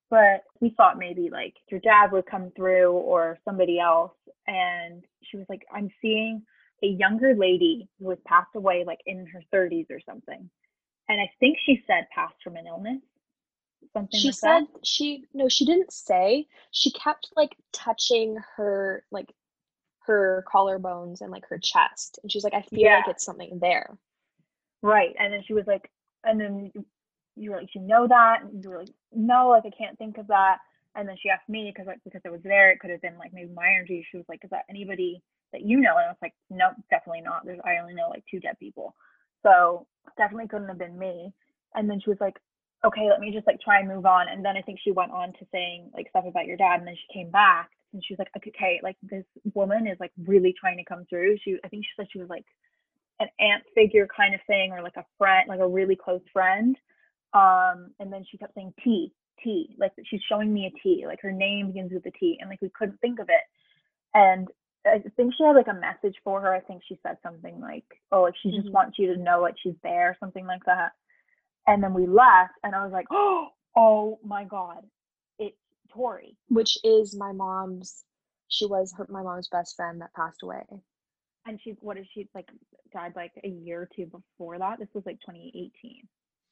But 0.09 0.43
we 0.61 0.71
thought 0.77 0.97
maybe 0.97 1.29
like 1.31 1.55
your 1.69 1.79
dad 1.81 2.11
would 2.11 2.25
come 2.25 2.51
through 2.55 2.91
or 2.93 3.39
somebody 3.45 3.79
else. 3.79 4.13
And 4.47 5.03
she 5.23 5.37
was 5.37 5.45
like, 5.49 5.63
I'm 5.73 5.89
seeing 6.01 6.43
a 6.83 6.87
younger 6.87 7.35
lady 7.35 7.87
who 7.99 8.09
has 8.09 8.19
passed 8.25 8.55
away 8.55 8.83
like 8.85 8.99
in 9.05 9.25
her 9.27 9.41
30s 9.53 9.87
or 9.89 9.99
something. 9.99 10.49
And 11.09 11.21
I 11.21 11.29
think 11.39 11.57
she 11.65 11.83
said 11.87 12.07
passed 12.13 12.35
from 12.43 12.55
an 12.57 12.67
illness. 12.67 13.01
Something 13.93 14.19
She 14.19 14.27
like 14.29 14.35
said 14.35 14.59
that. 14.73 14.85
she 14.85 15.23
no, 15.33 15.47
she 15.49 15.65
didn't 15.65 15.91
say. 15.93 16.47
She 16.71 16.91
kept 16.91 17.29
like 17.35 17.55
touching 17.73 18.37
her 18.55 19.03
like 19.11 19.31
her 20.01 20.43
collarbones 20.51 21.21
and 21.21 21.31
like 21.31 21.45
her 21.47 21.57
chest. 21.59 22.19
And 22.23 22.31
she's 22.31 22.43
like, 22.43 22.53
I 22.53 22.61
feel 22.61 22.81
like 22.97 23.07
it's 23.07 23.25
something 23.25 23.59
there. 23.59 23.97
Right. 24.81 25.15
And 25.19 25.33
then 25.33 25.43
she 25.45 25.53
was 25.53 25.65
like, 25.67 25.89
and 26.23 26.39
then 26.39 26.71
you- 26.73 26.85
you 27.39 27.51
were 27.51 27.57
like, 27.57 27.75
you 27.75 27.81
know 27.81 28.07
that? 28.07 28.41
And 28.41 28.63
you 28.63 28.69
were 28.71 28.79
like, 28.79 28.89
no, 29.13 29.49
like 29.49 29.63
I 29.65 29.69
can't 29.77 29.97
think 29.99 30.17
of 30.17 30.27
that. 30.27 30.57
And 30.95 31.07
then 31.07 31.15
she 31.21 31.29
asked 31.29 31.47
me 31.47 31.71
because 31.71 31.85
like 31.87 31.99
because 32.03 32.21
I 32.25 32.29
was 32.29 32.41
there, 32.41 32.71
it 32.71 32.79
could 32.79 32.89
have 32.89 33.01
been 33.01 33.17
like 33.19 33.31
maybe 33.31 33.51
my 33.53 33.67
energy. 33.69 34.05
She 34.09 34.17
was 34.17 34.25
like, 34.27 34.43
is 34.43 34.49
that 34.49 34.65
anybody 34.69 35.21
that 35.53 35.61
you 35.61 35.79
know? 35.79 35.97
And 35.97 36.05
I 36.05 36.09
was 36.09 36.17
like, 36.21 36.33
no, 36.49 36.69
definitely 36.89 37.21
not. 37.21 37.45
There's 37.45 37.59
I 37.65 37.77
only 37.81 37.93
know 37.93 38.09
like 38.09 38.23
two 38.29 38.39
dead 38.39 38.57
people, 38.59 38.95
so 39.43 39.87
definitely 40.17 40.47
couldn't 40.47 40.69
have 40.69 40.79
been 40.79 40.97
me. 40.97 41.33
And 41.75 41.89
then 41.89 41.99
she 41.99 42.09
was 42.09 42.19
like, 42.21 42.37
okay, 42.85 43.09
let 43.09 43.19
me 43.19 43.31
just 43.31 43.47
like 43.47 43.59
try 43.61 43.79
and 43.79 43.87
move 43.87 44.05
on. 44.05 44.27
And 44.29 44.43
then 44.43 44.57
I 44.57 44.61
think 44.61 44.79
she 44.83 44.91
went 44.91 45.11
on 45.11 45.33
to 45.33 45.45
saying 45.51 45.91
like 45.93 46.09
stuff 46.09 46.25
about 46.27 46.45
your 46.45 46.57
dad, 46.57 46.79
and 46.79 46.87
then 46.87 46.95
she 46.95 47.19
came 47.19 47.31
back 47.31 47.69
and 47.93 48.03
she 48.03 48.13
was 48.13 48.19
like, 48.19 48.31
okay, 48.47 48.79
like 48.83 48.97
this 49.01 49.25
woman 49.53 49.87
is 49.87 49.97
like 49.99 50.11
really 50.25 50.53
trying 50.59 50.77
to 50.77 50.83
come 50.83 51.05
through. 51.09 51.37
She 51.43 51.57
I 51.63 51.67
think 51.69 51.85
she 51.85 51.91
said 51.97 52.07
she 52.11 52.19
was 52.19 52.29
like 52.29 52.45
an 53.19 53.27
aunt 53.39 53.63
figure 53.73 54.07
kind 54.15 54.33
of 54.35 54.41
thing 54.47 54.71
or 54.71 54.81
like 54.81 54.95
a 54.97 55.05
friend 55.17 55.47
like 55.47 55.59
a 55.59 55.67
really 55.67 55.95
close 55.95 56.21
friend 56.31 56.77
um 57.33 57.91
and 57.99 58.11
then 58.11 58.23
she 58.29 58.37
kept 58.37 58.53
saying 58.53 58.73
t 58.83 59.11
t 59.43 59.75
like 59.77 59.91
she's 60.05 60.21
showing 60.29 60.53
me 60.53 60.67
a 60.67 60.79
t 60.81 61.03
like 61.05 61.21
her 61.21 61.31
name 61.31 61.67
begins 61.67 61.91
with 61.91 62.05
a 62.05 62.11
t 62.11 62.37
and 62.39 62.49
like 62.49 62.61
we 62.61 62.69
couldn't 62.69 62.99
think 62.99 63.19
of 63.19 63.29
it 63.29 63.41
and 64.13 64.47
i 64.93 64.99
think 65.15 65.33
she 65.35 65.43
had 65.43 65.55
like 65.55 65.67
a 65.67 65.73
message 65.73 66.15
for 66.23 66.41
her 66.41 66.53
i 66.53 66.59
think 66.59 66.81
she 66.87 66.97
said 67.03 67.17
something 67.23 67.59
like 67.59 67.85
oh 68.11 68.23
like 68.23 68.35
she 68.41 68.51
just 68.51 68.67
Mhm. 68.67 68.71
wants 68.73 68.97
you 68.99 69.13
to 69.13 69.21
know 69.21 69.41
like 69.41 69.55
she's 69.61 69.75
there 69.83 70.15
something 70.19 70.45
like 70.45 70.63
that 70.65 70.91
and 71.67 71.83
then 71.83 71.93
we 71.93 72.07
left 72.07 72.53
and 72.63 72.73
i 72.75 72.83
was 72.83 72.91
like 72.93 73.07
oh 73.11 73.47
oh 73.75 74.19
my 74.23 74.43
god 74.43 74.83
it's 75.39 75.57
tori 75.93 76.35
Which 76.49 76.77
is 76.83 77.15
my 77.15 77.31
mom's 77.31 78.03
she 78.49 78.65
was 78.65 78.93
her 78.97 79.05
my 79.09 79.21
mom's 79.23 79.49
best 79.49 79.75
friend 79.75 80.01
that 80.01 80.13
passed 80.13 80.41
away. 80.43 80.63
and 81.45 81.59
she 81.61 81.71
what 81.81 81.97
is 81.97 82.05
she 82.13 82.27
like 82.33 82.49
died 82.93 83.13
like 83.15 83.31
a 83.43 83.47
year 83.49 83.81
or 83.81 83.89
two 83.95 84.05
before 84.05 84.57
that 84.57 84.79
this 84.79 84.87
was 84.93 85.05
like 85.05 85.19
2018 85.21 86.07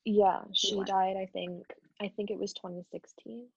Yeah, 0.06 0.42
She 0.54 0.68
she 0.70 0.84
died, 0.84 1.16
I 1.18 1.28
think 1.34 1.64
I 2.02 2.10
think 2.16 2.30
it 2.30 2.38
was 2.38 2.54
2016. 2.54 3.48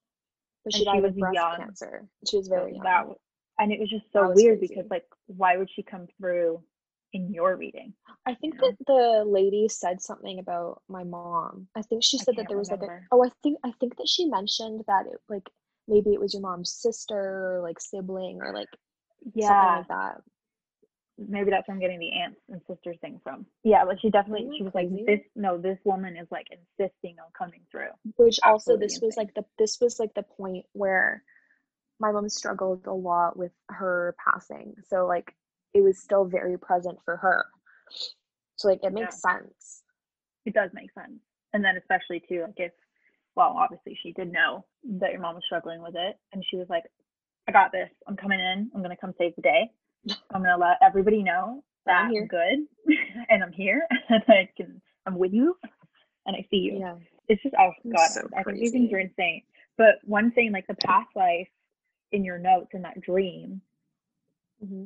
But 0.63 0.73
she 0.73 0.79
she 0.79 0.85
died 0.85 1.03
of 1.05 1.17
breast 1.17 1.35
young. 1.35 1.57
cancer. 1.57 2.07
She 2.29 2.37
was 2.37 2.47
So 2.47 2.55
very 2.55 2.73
young. 2.73 2.83
that 2.83 3.07
and 3.59 3.71
it 3.71 3.79
was 3.79 3.89
just 3.89 4.05
so 4.11 4.27
was 4.29 4.35
weird 4.35 4.59
crazy. 4.59 4.73
because 4.75 4.89
like 4.89 5.05
why 5.27 5.57
would 5.57 5.69
she 5.75 5.83
come 5.83 6.07
through 6.17 6.61
in 7.13 7.33
your 7.33 7.55
reading 7.55 7.93
I 8.25 8.35
think 8.35 8.55
know? 8.55 8.69
that 8.69 8.77
the 8.85 9.23
lady 9.27 9.67
said 9.67 10.01
something 10.01 10.37
about 10.39 10.81
my 10.87 11.03
mom. 11.03 11.67
I 11.75 11.81
think 11.81 12.03
she 12.03 12.17
said 12.19 12.35
that 12.37 12.45
there 12.47 12.57
was 12.57 12.69
like 12.69 12.83
a 12.83 12.99
oh 13.11 13.23
I 13.25 13.29
think 13.41 13.57
I 13.63 13.71
think 13.79 13.97
that 13.97 14.07
she 14.07 14.25
mentioned 14.25 14.83
that 14.87 15.05
it 15.07 15.19
like 15.27 15.49
maybe 15.87 16.11
it 16.13 16.19
was 16.19 16.33
your 16.33 16.41
mom's 16.43 16.71
sister 16.71 17.55
or 17.55 17.61
like 17.61 17.79
sibling 17.79 18.39
or 18.41 18.53
like 18.53 18.67
something 19.23 19.41
yeah 19.41 19.77
like 19.77 19.87
that. 19.87 20.21
maybe 21.17 21.49
that's 21.49 21.67
where 21.67 21.75
i'm 21.75 21.81
getting 21.81 21.99
the 21.99 22.11
aunts 22.11 22.39
and 22.49 22.61
sisters 22.67 22.95
thing 23.01 23.19
from 23.23 23.45
yeah 23.63 23.83
but 23.85 23.99
she 23.99 24.09
definitely 24.09 24.47
she 24.57 24.63
was 24.63 24.73
like 24.73 24.87
this 25.05 25.19
no 25.35 25.57
this 25.57 25.79
woman 25.83 26.15
is 26.15 26.27
like 26.31 26.47
insisting 26.51 27.15
on 27.19 27.29
coming 27.37 27.61
through 27.71 27.89
Which 28.15 28.39
also 28.43 28.77
this 28.77 28.99
was 29.01 29.17
like 29.17 29.33
the 29.33 29.43
this 29.57 29.79
was 29.81 29.99
like 29.99 30.13
the 30.13 30.23
point 30.23 30.65
where 30.73 31.23
my 31.99 32.11
mom 32.11 32.29
struggled 32.29 32.87
a 32.87 32.93
lot 32.93 33.37
with 33.37 33.51
her 33.69 34.15
passing. 34.23 34.75
So 34.89 35.07
like 35.07 35.35
it 35.73 35.81
was 35.81 35.99
still 35.99 36.25
very 36.25 36.57
present 36.59 36.99
for 37.05 37.17
her. 37.17 37.45
So 38.57 38.69
like 38.69 38.81
it 38.83 38.93
makes 38.93 39.21
sense. 39.21 39.83
it 40.45 40.53
does 40.53 40.71
make 40.73 40.91
sense 40.93 41.19
and 41.53 41.63
then 41.63 41.77
especially 41.77 42.21
too 42.27 42.43
like 42.43 42.53
if 42.57 42.71
well 43.35 43.55
obviously 43.57 43.97
she 44.01 44.13
did 44.13 44.31
know 44.31 44.65
that 44.99 45.11
your 45.11 45.21
mom 45.21 45.35
was 45.35 45.43
struggling 45.45 45.81
with 45.81 45.95
it 45.95 46.17
and 46.33 46.43
she 46.49 46.57
was 46.57 46.67
like 46.69 46.83
i 47.47 47.51
got 47.51 47.71
this 47.71 47.89
i'm 48.07 48.15
coming 48.17 48.39
in 48.39 48.69
i'm 48.75 48.83
to 48.83 48.97
come 48.97 49.13
save 49.17 49.35
the 49.35 49.41
day 49.41 49.69
i'm 50.33 50.43
to 50.43 50.57
let 50.57 50.77
everybody 50.83 51.23
know 51.23 51.63
that 51.85 51.99
I'm 51.99 52.05
i'm, 52.07 52.11
here." 52.11 52.27
good 52.27 52.59
and 53.29 53.43
i'm 53.43 53.51
here 53.53 53.83
and 54.09 54.23
i 54.29 54.49
can 54.57 54.81
i'm 55.05 55.17
with 55.17 55.33
you 55.33 55.55
and 56.25 56.35
i 56.35 56.45
see 56.51 56.57
you 56.57 56.79
Yeah. 56.79 56.95
it's 57.27 57.43
just 57.43 57.55
oh 57.59 57.71
god 57.93 58.09
so 58.09 58.27
i 58.37 58.43
think 58.43 58.59
these 58.59 58.71
things 58.71 58.93
are 58.93 58.99
insane 58.99 59.43
but 59.77 59.95
one 60.03 60.31
thing 60.31 60.51
like 60.51 60.67
the 60.67 60.75
past 60.75 61.09
life 61.15 61.47
in 62.11 62.23
your 62.23 62.37
notes 62.37 62.73
in 62.73 62.81
that 62.81 62.99
dream 63.01 63.61
hmm 64.63 64.85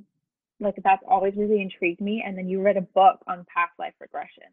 like 0.60 0.76
that's 0.84 1.04
always 1.08 1.36
really 1.36 1.62
intrigued 1.62 2.00
me 2.00 2.24
and 2.26 2.38
then 2.38 2.48
you 2.48 2.62
read 2.62 2.78
a 2.78 2.82
book 2.82 3.20
on 3.28 3.46
past 3.54 3.72
life 3.80 3.94
regression 4.00 4.44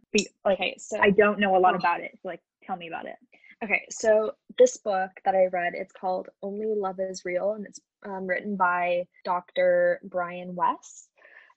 like 0.45 0.55
Okay, 0.55 0.75
so 0.79 0.99
i 0.99 1.11
don't 1.11 1.39
know 1.39 1.57
a 1.57 1.61
lot 1.61 1.75
about 1.75 2.01
it 2.01 2.11
so 2.23 2.29
like 2.29 2.41
tell 2.65 2.77
me 2.77 2.89
about 2.89 3.07
it 3.07 3.17
Okay, 3.63 3.85
so 3.91 4.33
this 4.59 4.79
book 4.79 5.11
that 5.27 5.35
I 5.35 5.47
read, 5.47 5.75
it's 5.75 5.93
called 5.93 6.29
Only 6.43 6.67
Love 6.75 6.99
is 6.99 7.27
Real, 7.27 7.53
and 7.53 7.67
it's 7.67 7.79
um, 8.07 8.27
written 8.27 8.57
by 8.57 9.07
Dr. 9.25 10.01
Brian 10.05 10.55
Weiss. 10.55 11.09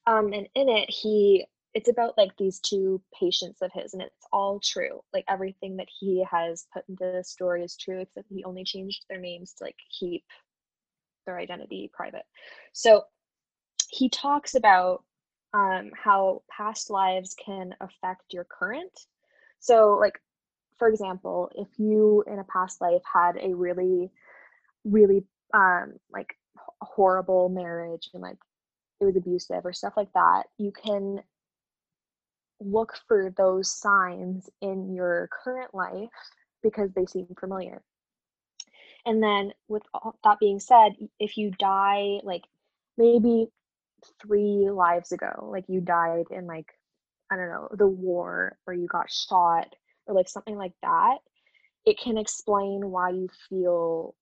Um, 0.05 0.33
and 0.33 0.47
in 0.53 0.67
it, 0.67 0.89
he 0.89 1.45
it's 1.73 1.89
about 1.89 2.17
like 2.17 2.35
these 2.37 2.59
two 2.59 3.01
patients 3.17 3.61
of 3.61 3.71
his, 3.73 3.93
and 3.93 4.03
it's 4.03 4.27
all 4.33 4.59
true. 4.59 5.01
Like 5.13 5.23
everything 5.29 5.77
that 5.77 5.87
he 5.99 6.25
has 6.29 6.67
put 6.73 6.83
into 6.89 7.09
the 7.13 7.23
story 7.23 7.63
is 7.63 7.77
true, 7.77 8.01
except 8.01 8.27
he 8.29 8.43
only 8.43 8.65
changed 8.65 9.05
their 9.09 9.19
names 9.19 9.53
to 9.53 9.63
like 9.63 9.77
keep 9.97 10.25
their 11.25 11.39
identity 11.39 11.89
private. 11.93 12.25
So 12.73 13.03
he 13.89 14.09
talks 14.09 14.55
about 14.55 15.03
um, 15.53 15.91
how 15.95 16.41
past 16.49 16.89
lives 16.89 17.35
can 17.43 17.75
affect 17.79 18.33
your 18.33 18.45
current. 18.45 18.91
So 19.59 19.97
like 19.99 20.19
for 20.77 20.87
example, 20.89 21.49
if 21.55 21.67
you 21.77 22.23
in 22.27 22.39
a 22.39 22.43
past 22.43 22.81
life 22.81 23.01
had 23.11 23.37
a 23.41 23.53
really, 23.53 24.11
really 24.83 25.23
um, 25.53 25.93
like 26.11 26.35
horrible 26.81 27.49
marriage 27.49 28.09
and 28.13 28.21
like 28.21 28.37
it 28.99 29.05
was 29.05 29.15
abusive 29.15 29.65
or 29.65 29.73
stuff 29.73 29.93
like 29.95 30.11
that, 30.13 30.43
you 30.57 30.71
can 30.71 31.21
look 32.59 32.97
for 33.07 33.33
those 33.37 33.71
signs 33.71 34.49
in 34.61 34.93
your 34.93 35.29
current 35.31 35.73
life 35.73 36.09
because 36.61 36.91
they 36.93 37.05
seem 37.05 37.27
familiar. 37.39 37.81
And 39.05 39.21
then, 39.21 39.53
with 39.67 39.83
all 39.93 40.17
that 40.23 40.39
being 40.39 40.59
said, 40.59 40.91
if 41.19 41.37
you 41.37 41.51
die 41.51 42.19
like 42.23 42.43
maybe 42.97 43.47
three 44.21 44.69
lives 44.69 45.11
ago, 45.11 45.49
like 45.51 45.65
you 45.67 45.81
died 45.81 46.25
in 46.31 46.47
like, 46.47 46.67
I 47.31 47.35
don't 47.35 47.49
know, 47.49 47.67
the 47.71 47.87
war 47.87 48.57
or 48.65 48.73
you 48.73 48.87
got 48.87 49.11
shot 49.11 49.75
or 50.07 50.15
like 50.15 50.29
something 50.29 50.57
like 50.57 50.73
that, 50.83 51.17
it 51.85 51.99
can 51.99 52.17
explain 52.17 52.91
why 52.91 53.09
you 53.09 53.27
feel 53.49 54.15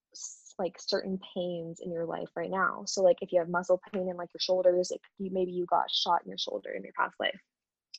like 0.58 0.76
certain 0.80 1.20
pains 1.36 1.80
in 1.80 1.92
your 1.92 2.06
life 2.06 2.30
right 2.36 2.50
now. 2.50 2.84
So 2.86 3.02
like 3.02 3.18
if 3.22 3.32
you 3.32 3.40
have 3.40 3.50
muscle 3.50 3.82
pain 3.92 4.10
in 4.10 4.18
like 4.18 4.30
your 4.34 4.40
shoulders, 4.40 4.92
it, 4.92 5.02
you 5.20 5.30
maybe 5.32 5.52
you 5.52 5.66
got 5.66 5.92
shot 5.92 6.22
in 6.24 6.30
your 6.30 6.38
shoulder 6.38 6.72
in 6.72 6.84
your 6.84 6.94
past 6.98 7.16
life, 7.20 7.40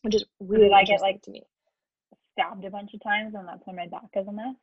which 0.02 0.14
is 0.14 0.24
really 0.40 0.64
Did 0.64 0.72
I 0.72 0.84
get 0.84 1.00
like 1.00 1.22
to 1.22 1.30
me 1.30 1.42
stabbed 2.32 2.64
a 2.64 2.70
bunch 2.70 2.94
of 2.94 3.02
times 3.02 3.34
and 3.34 3.46
that's 3.46 3.62
why 3.64 3.74
my 3.74 3.86
back 3.86 4.08
is 4.14 4.26
a 4.26 4.32
mess. 4.32 4.56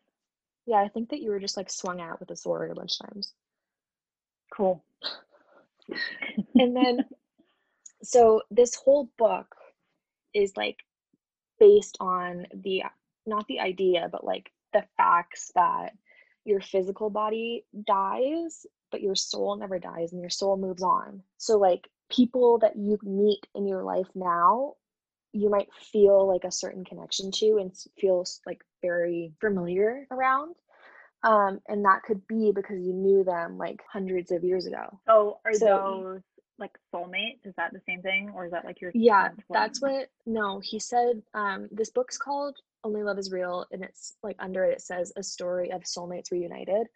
Yeah, 0.69 0.81
I 0.81 0.87
think 0.87 1.09
that 1.09 1.19
you 1.19 1.31
were 1.31 1.39
just 1.39 1.57
like 1.57 1.71
swung 1.71 1.99
out 1.99 2.19
with 2.19 2.29
a 2.29 2.35
sword 2.35 2.69
a 2.69 2.75
bunch 2.75 2.99
of 2.99 3.09
times. 3.09 3.33
Cool. 4.53 4.83
and 6.55 6.75
then 6.75 7.05
so 8.03 8.43
this 8.51 8.75
whole 8.75 9.09
book 9.17 9.55
is 10.35 10.55
like 10.55 10.77
based 11.59 11.97
on 11.99 12.45
the 12.53 12.83
not 13.25 13.47
the 13.47 13.59
idea 13.59 14.07
but 14.11 14.23
like 14.23 14.51
the 14.73 14.83
facts 14.95 15.51
that 15.55 15.93
your 16.45 16.61
physical 16.61 17.09
body 17.09 17.65
dies, 17.87 18.67
but 18.91 19.01
your 19.01 19.15
soul 19.15 19.55
never 19.57 19.79
dies 19.79 20.11
and 20.11 20.21
your 20.21 20.29
soul 20.29 20.55
moves 20.55 20.83
on. 20.83 21.23
So, 21.37 21.57
like, 21.57 21.89
people 22.11 22.59
that 22.59 22.75
you 22.75 22.99
meet 23.03 23.47
in 23.55 23.67
your 23.67 23.83
life 23.83 24.07
now, 24.15 24.75
you 25.33 25.49
might 25.49 25.73
feel 25.73 26.27
like 26.27 26.43
a 26.43 26.51
certain 26.51 26.85
connection 26.85 27.31
to 27.31 27.57
and 27.57 27.71
feels 27.99 28.41
like 28.45 28.61
very 28.81 29.33
familiar 29.39 30.07
around. 30.11 30.55
Um, 31.23 31.59
and 31.67 31.83
that 31.83 32.03
could 32.05 32.25
be 32.27 32.51
because 32.53 32.79
you 32.79 32.93
knew 32.93 33.23
them 33.23 33.57
like 33.57 33.81
hundreds 33.91 34.31
of 34.31 34.43
years 34.43 34.65
ago. 34.65 34.99
Oh, 35.07 35.39
are 35.45 35.53
so, 35.53 35.65
those 35.65 36.21
like 36.59 36.77
soulmates? 36.93 37.45
Is 37.45 37.53
that 37.57 37.73
the 37.73 37.81
same 37.87 38.01
thing, 38.01 38.31
or 38.35 38.45
is 38.45 38.51
that 38.51 38.65
like 38.65 38.81
your? 38.81 38.91
Yeah, 38.93 39.29
that's 39.49 39.81
what. 39.81 40.09
No, 40.25 40.61
he 40.63 40.79
said. 40.79 41.21
Um, 41.33 41.67
this 41.71 41.89
book's 41.89 42.17
called 42.17 42.57
only 42.83 43.03
Love 43.03 43.17
is 43.17 43.31
Real, 43.31 43.65
and 43.71 43.83
it's 43.83 44.15
like 44.23 44.35
under 44.39 44.63
it, 44.63 44.73
it 44.73 44.81
says 44.81 45.11
a 45.17 45.23
story 45.23 45.71
of 45.71 45.81
soulmates 45.83 46.31
reunited. 46.31 46.87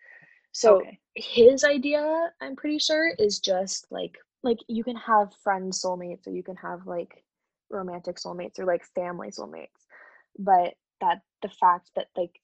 So 0.52 0.78
okay. 0.78 1.00
his 1.16 1.64
idea, 1.64 2.32
I'm 2.40 2.56
pretty 2.56 2.80
sure, 2.80 3.14
is 3.20 3.40
just 3.40 3.88
like 3.92 4.18
like 4.44 4.60
you 4.68 4.84
can 4.84 4.96
have 4.98 5.34
friend 5.44 5.72
soulmates 5.72 6.28
or 6.28 6.32
you 6.32 6.44
can 6.44 6.56
have 6.58 6.86
like 6.86 7.24
romantic 7.70 8.18
soulmates 8.18 8.60
or 8.60 8.66
like 8.66 8.84
family 8.96 9.30
soulmates. 9.30 9.88
But 10.38 10.76
that 11.04 11.22
the 11.42 11.50
fact 11.50 11.92
that 11.96 12.08
like 12.16 12.40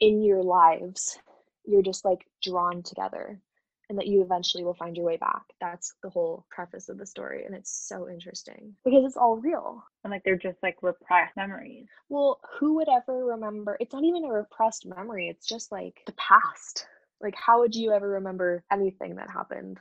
in 0.00 0.22
your 0.22 0.42
lives 0.42 1.18
you're 1.64 1.82
just 1.82 2.04
like 2.04 2.26
drawn 2.42 2.82
together 2.82 3.40
and 3.88 3.98
that 3.98 4.06
you 4.06 4.22
eventually 4.22 4.64
will 4.64 4.74
find 4.74 4.96
your 4.96 5.04
way 5.04 5.16
back. 5.16 5.42
That's 5.60 5.94
the 6.02 6.08
whole 6.08 6.46
preface 6.50 6.88
of 6.88 6.98
the 6.98 7.06
story. 7.06 7.44
And 7.44 7.54
it's 7.54 7.86
so 7.86 8.08
interesting 8.08 8.74
because 8.84 9.04
it's 9.04 9.16
all 9.16 9.36
real. 9.36 9.84
And 10.02 10.10
like 10.10 10.22
they're 10.24 10.36
just 10.36 10.62
like 10.62 10.76
repressed 10.82 11.36
memories. 11.36 11.86
Well, 12.08 12.40
who 12.58 12.74
would 12.76 12.88
ever 12.88 13.24
remember? 13.26 13.76
It's 13.80 13.92
not 13.92 14.04
even 14.04 14.24
a 14.24 14.32
repressed 14.32 14.86
memory, 14.86 15.28
it's 15.28 15.46
just 15.46 15.70
like 15.70 16.00
the 16.06 16.14
past. 16.14 16.86
Like, 17.20 17.34
how 17.36 17.60
would 17.60 17.74
you 17.74 17.92
ever 17.92 18.08
remember 18.08 18.64
anything 18.72 19.16
that 19.16 19.30
happened? 19.30 19.78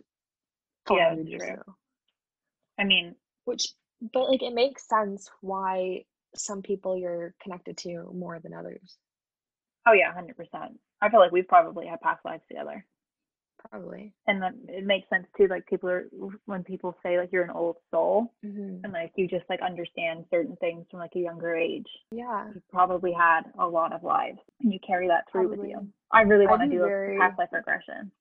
Yeah, 0.89 1.15
years 1.15 1.41
true. 1.41 1.53
Ago? 1.53 1.75
I 2.77 2.83
mean, 2.83 3.15
which, 3.45 3.69
but 4.13 4.29
like, 4.29 4.43
it 4.43 4.53
makes 4.53 4.87
sense 4.87 5.29
why 5.41 6.03
some 6.35 6.61
people 6.61 6.97
you're 6.97 7.33
connected 7.41 7.77
to 7.77 8.11
more 8.13 8.39
than 8.39 8.53
others. 8.53 8.97
Oh, 9.87 9.93
yeah, 9.93 10.13
100%. 10.13 10.35
I 11.01 11.09
feel 11.09 11.19
like 11.19 11.31
we've 11.31 11.47
probably 11.47 11.87
had 11.87 12.01
past 12.01 12.23
lives 12.23 12.43
together 12.47 12.85
probably 13.69 14.13
and 14.27 14.43
it 14.67 14.85
makes 14.85 15.07
sense 15.09 15.27
too 15.37 15.47
like 15.47 15.65
people 15.67 15.89
are 15.89 16.05
when 16.45 16.63
people 16.63 16.95
say 17.03 17.19
like 17.19 17.31
you're 17.31 17.43
an 17.43 17.51
old 17.51 17.77
soul 17.91 18.33
mm-hmm. 18.45 18.83
and 18.83 18.93
like 18.93 19.11
you 19.15 19.27
just 19.27 19.45
like 19.49 19.61
understand 19.61 20.25
certain 20.31 20.55
things 20.57 20.85
from 20.89 20.99
like 20.99 21.11
a 21.15 21.19
younger 21.19 21.55
age 21.55 21.87
yeah 22.11 22.47
you 22.53 22.61
probably 22.71 23.11
had 23.11 23.41
a 23.59 23.67
lot 23.67 23.93
of 23.93 24.03
lives 24.03 24.39
and 24.61 24.73
you 24.73 24.79
carry 24.85 25.07
that 25.07 25.25
through 25.31 25.47
probably. 25.47 25.59
with 25.59 25.69
you 25.69 25.87
i 26.11 26.21
really 26.21 26.47
want 26.47 26.61
to 26.61 26.67
do 26.67 26.79
very, 26.79 27.17
a 27.17 27.19
past 27.19 27.37
life 27.37 27.49
regression 27.51 28.11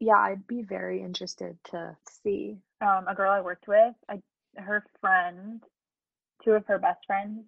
yeah 0.00 0.16
i'd 0.16 0.46
be 0.46 0.62
very 0.62 1.02
interested 1.02 1.56
to 1.64 1.96
see 2.22 2.56
um 2.80 3.06
a 3.08 3.14
girl 3.14 3.30
i 3.30 3.40
worked 3.40 3.68
with 3.68 3.94
i 4.08 4.20
her 4.56 4.84
friend 5.00 5.62
two 6.44 6.52
of 6.52 6.66
her 6.66 6.78
best 6.78 7.00
friends 7.06 7.44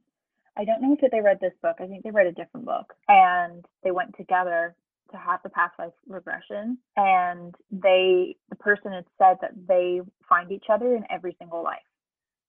I 0.57 0.65
don't 0.65 0.83
know 0.83 0.97
if 1.01 1.11
they 1.11 1.21
read 1.21 1.39
this 1.41 1.55
book. 1.63 1.77
I 1.81 1.87
think 1.87 2.03
they 2.03 2.11
read 2.11 2.27
a 2.27 2.33
different 2.33 2.67
book. 2.67 2.93
And 3.09 3.65
they 3.83 3.93
went 3.93 4.15
together 4.17 4.75
to 5.11 5.17
have 5.17 5.41
the 5.43 5.51
past 5.51 5.79
life 5.79 5.93
regression 6.07 6.79
and 6.97 7.55
they 7.71 8.37
the 8.49 8.57
person 8.57 8.93
had 8.93 9.05
said 9.19 9.37
that 9.41 9.53
they 9.67 10.01
find 10.29 10.53
each 10.53 10.67
other 10.71 10.95
in 10.95 11.05
every 11.11 11.35
single 11.39 11.63
life 11.63 11.79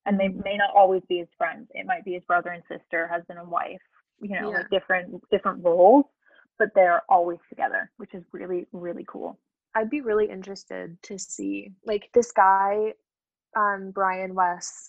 and 0.05 0.19
they 0.19 0.27
may 0.27 0.57
not 0.57 0.69
always 0.75 1.01
be 1.09 1.21
as 1.21 1.27
friends 1.37 1.67
it 1.73 1.85
might 1.85 2.05
be 2.05 2.15
as 2.15 2.23
brother 2.23 2.49
and 2.49 2.63
sister 2.69 3.07
husband 3.07 3.39
and 3.39 3.49
wife 3.49 3.81
you 4.21 4.29
know 4.29 4.51
yeah. 4.51 4.57
like 4.57 4.69
different 4.69 5.21
different 5.31 5.63
roles 5.63 6.05
but 6.59 6.69
they're 6.75 7.01
always 7.09 7.39
together 7.49 7.89
which 7.97 8.13
is 8.13 8.23
really 8.31 8.67
really 8.73 9.05
cool 9.07 9.39
i'd 9.75 9.89
be 9.89 10.01
really 10.01 10.29
interested 10.29 10.95
to 11.01 11.17
see 11.17 11.71
like 11.85 12.09
this 12.13 12.31
guy 12.31 12.93
um 13.55 13.91
brian 13.91 14.35
weiss 14.35 14.87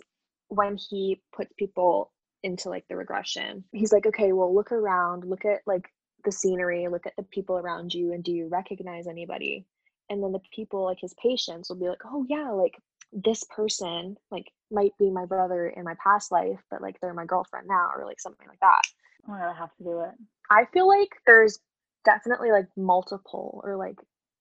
when 0.53 0.77
he 0.77 1.21
puts 1.35 1.53
people 1.59 2.13
into 2.43 2.69
like 2.69 2.85
the 2.89 2.97
regression 2.97 3.63
he's 3.73 3.93
like 3.93 4.07
okay 4.07 4.33
well 4.33 4.55
look 4.55 4.73
around 4.73 5.25
look 5.25 5.45
at 5.45 5.61
like 5.67 5.89
the 6.25 6.33
scenery, 6.33 6.89
look 6.89 7.07
at 7.07 7.17
the 7.17 7.23
people 7.25 7.59
around 7.59 7.93
you, 7.95 8.13
and 8.13 8.23
do 8.23 8.33
you 8.33 8.49
recognize 8.49 9.07
anybody? 9.07 9.67
And 10.11 10.23
then 10.23 10.33
the 10.33 10.41
people, 10.55 10.85
like 10.85 11.01
his 11.01 11.15
patients, 11.15 11.69
will 11.69 11.77
be 11.77 11.89
like, 11.89 12.03
oh, 12.05 12.27
yeah, 12.29 12.51
like 12.51 12.75
this 13.13 13.45
person, 13.45 14.17
like, 14.31 14.51
might 14.71 14.97
be 14.99 15.11
my 15.11 15.27
brother 15.27 15.69
in 15.69 15.85
my 15.85 15.95
past 16.03 16.33
life, 16.33 16.61
but 16.71 16.81
like 16.81 16.99
they're 17.01 17.15
my 17.15 17.27
girlfriend 17.27 17.67
now, 17.69 17.91
or 17.97 18.07
like 18.07 18.21
something 18.21 18.49
like 18.49 18.61
that. 18.61 18.81
Oh, 19.29 19.33
I 19.33 19.55
have 19.57 19.75
to 19.77 19.85
do 19.85 20.01
it. 20.01 20.13
I 20.51 20.65
feel 20.73 20.89
like 20.89 21.11
there's 21.27 21.59
definitely 22.05 22.51
like 22.51 22.67
multiple 22.77 23.61
or 23.65 23.77
like 23.77 23.99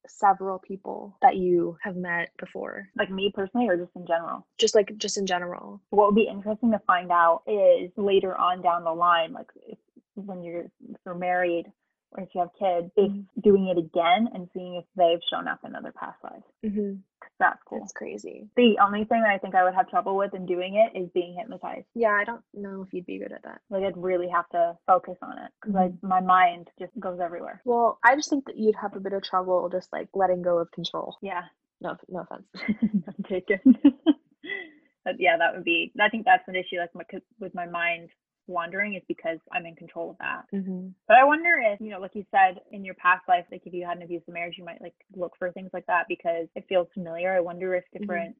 several 0.07 0.59
people 0.59 1.15
that 1.21 1.35
you 1.35 1.77
have 1.81 1.95
met 1.95 2.29
before? 2.37 2.87
Like 2.95 3.11
me 3.11 3.31
personally, 3.33 3.67
or 3.67 3.77
just 3.77 3.95
in 3.95 4.05
general? 4.05 4.45
Just 4.57 4.75
like 4.75 4.95
just 4.97 5.17
in 5.17 5.25
general. 5.25 5.81
What 5.89 6.07
would 6.07 6.15
be 6.15 6.27
interesting 6.27 6.71
to 6.71 6.79
find 6.79 7.11
out 7.11 7.43
is 7.47 7.91
later 7.97 8.35
on 8.35 8.61
down 8.61 8.83
the 8.83 8.93
line, 8.93 9.33
like 9.33 9.51
if 9.67 9.77
when 10.15 10.43
you're 10.43 10.65
if 10.89 10.97
you're 11.05 11.15
married 11.15 11.71
or 12.13 12.23
if 12.23 12.29
you 12.33 12.41
have 12.41 12.49
kids, 12.57 12.91
mm-hmm. 12.97 13.21
doing 13.41 13.67
it 13.67 13.77
again 13.77 14.29
and 14.33 14.49
seeing 14.53 14.75
if 14.75 14.85
they've 14.95 15.21
shown 15.29 15.47
up 15.47 15.59
in 15.65 15.75
other 15.75 15.91
past 15.91 16.17
lives. 16.23 16.43
Mm-hmm. 16.65 16.95
That's 17.39 17.59
cool. 17.67 17.79
That's 17.79 17.93
crazy. 17.93 18.47
The 18.55 18.77
only 18.83 19.03
thing 19.05 19.21
that 19.21 19.31
I 19.31 19.37
think 19.37 19.55
I 19.55 19.63
would 19.63 19.73
have 19.73 19.89
trouble 19.89 20.15
with 20.15 20.33
in 20.33 20.45
doing 20.45 20.75
it 20.75 20.97
is 20.97 21.09
being 21.13 21.35
hypnotized. 21.37 21.87
Yeah, 21.95 22.09
I 22.09 22.23
don't 22.23 22.43
know 22.53 22.83
if 22.83 22.93
you'd 22.93 23.05
be 23.05 23.19
good 23.19 23.31
at 23.31 23.43
that. 23.43 23.61
Like 23.69 23.83
I'd 23.83 23.97
really 23.97 24.29
have 24.29 24.47
to 24.49 24.77
focus 24.85 25.17
on 25.21 25.37
it 25.37 25.51
because 25.61 25.91
mm-hmm. 25.91 26.07
my 26.07 26.21
mind 26.21 26.69
just 26.79 26.91
goes 26.99 27.19
everywhere. 27.19 27.61
Well, 27.65 27.99
I 28.03 28.15
just 28.15 28.29
think 28.29 28.45
that 28.45 28.57
you'd 28.57 28.75
have 28.75 28.95
a 28.95 28.99
bit 28.99 29.13
of 29.13 29.23
trouble 29.23 29.69
just 29.71 29.91
like 29.91 30.09
letting 30.13 30.41
go 30.41 30.59
of 30.59 30.71
control. 30.71 31.17
Yeah. 31.21 31.43
No, 31.79 31.95
no 32.09 32.21
offense. 32.21 32.47
I'm 33.07 33.23
taken. 33.27 33.59
but 35.03 35.15
yeah, 35.17 35.37
that 35.37 35.55
would 35.55 35.63
be. 35.63 35.91
I 35.99 36.09
think 36.09 36.25
that's 36.25 36.47
an 36.47 36.55
issue. 36.55 36.77
Like 36.77 36.93
my, 36.93 37.19
with 37.39 37.55
my 37.55 37.65
mind 37.65 38.09
wandering 38.51 38.95
is 38.95 39.03
because 39.07 39.39
I'm 39.51 39.65
in 39.65 39.75
control 39.75 40.11
of 40.11 40.17
that. 40.19 40.43
Mm-hmm. 40.53 40.89
But 41.07 41.17
I 41.17 41.23
wonder 41.23 41.59
if, 41.63 41.81
you 41.81 41.89
know, 41.89 41.99
like 41.99 42.15
you 42.15 42.25
said 42.31 42.61
in 42.71 42.85
your 42.85 42.95
past 42.95 43.23
life, 43.27 43.45
like 43.51 43.63
if 43.65 43.73
you 43.73 43.85
had 43.85 43.97
an 43.97 44.03
abusive 44.03 44.33
marriage, 44.33 44.55
you 44.57 44.65
might 44.65 44.81
like 44.81 44.95
look 45.15 45.33
for 45.39 45.51
things 45.51 45.69
like 45.73 45.85
that 45.87 46.05
because 46.07 46.47
it 46.55 46.65
feels 46.69 46.87
familiar. 46.93 47.33
I 47.33 47.39
wonder 47.39 47.73
if 47.75 47.83
mm-hmm. 47.85 47.99
different 47.99 48.35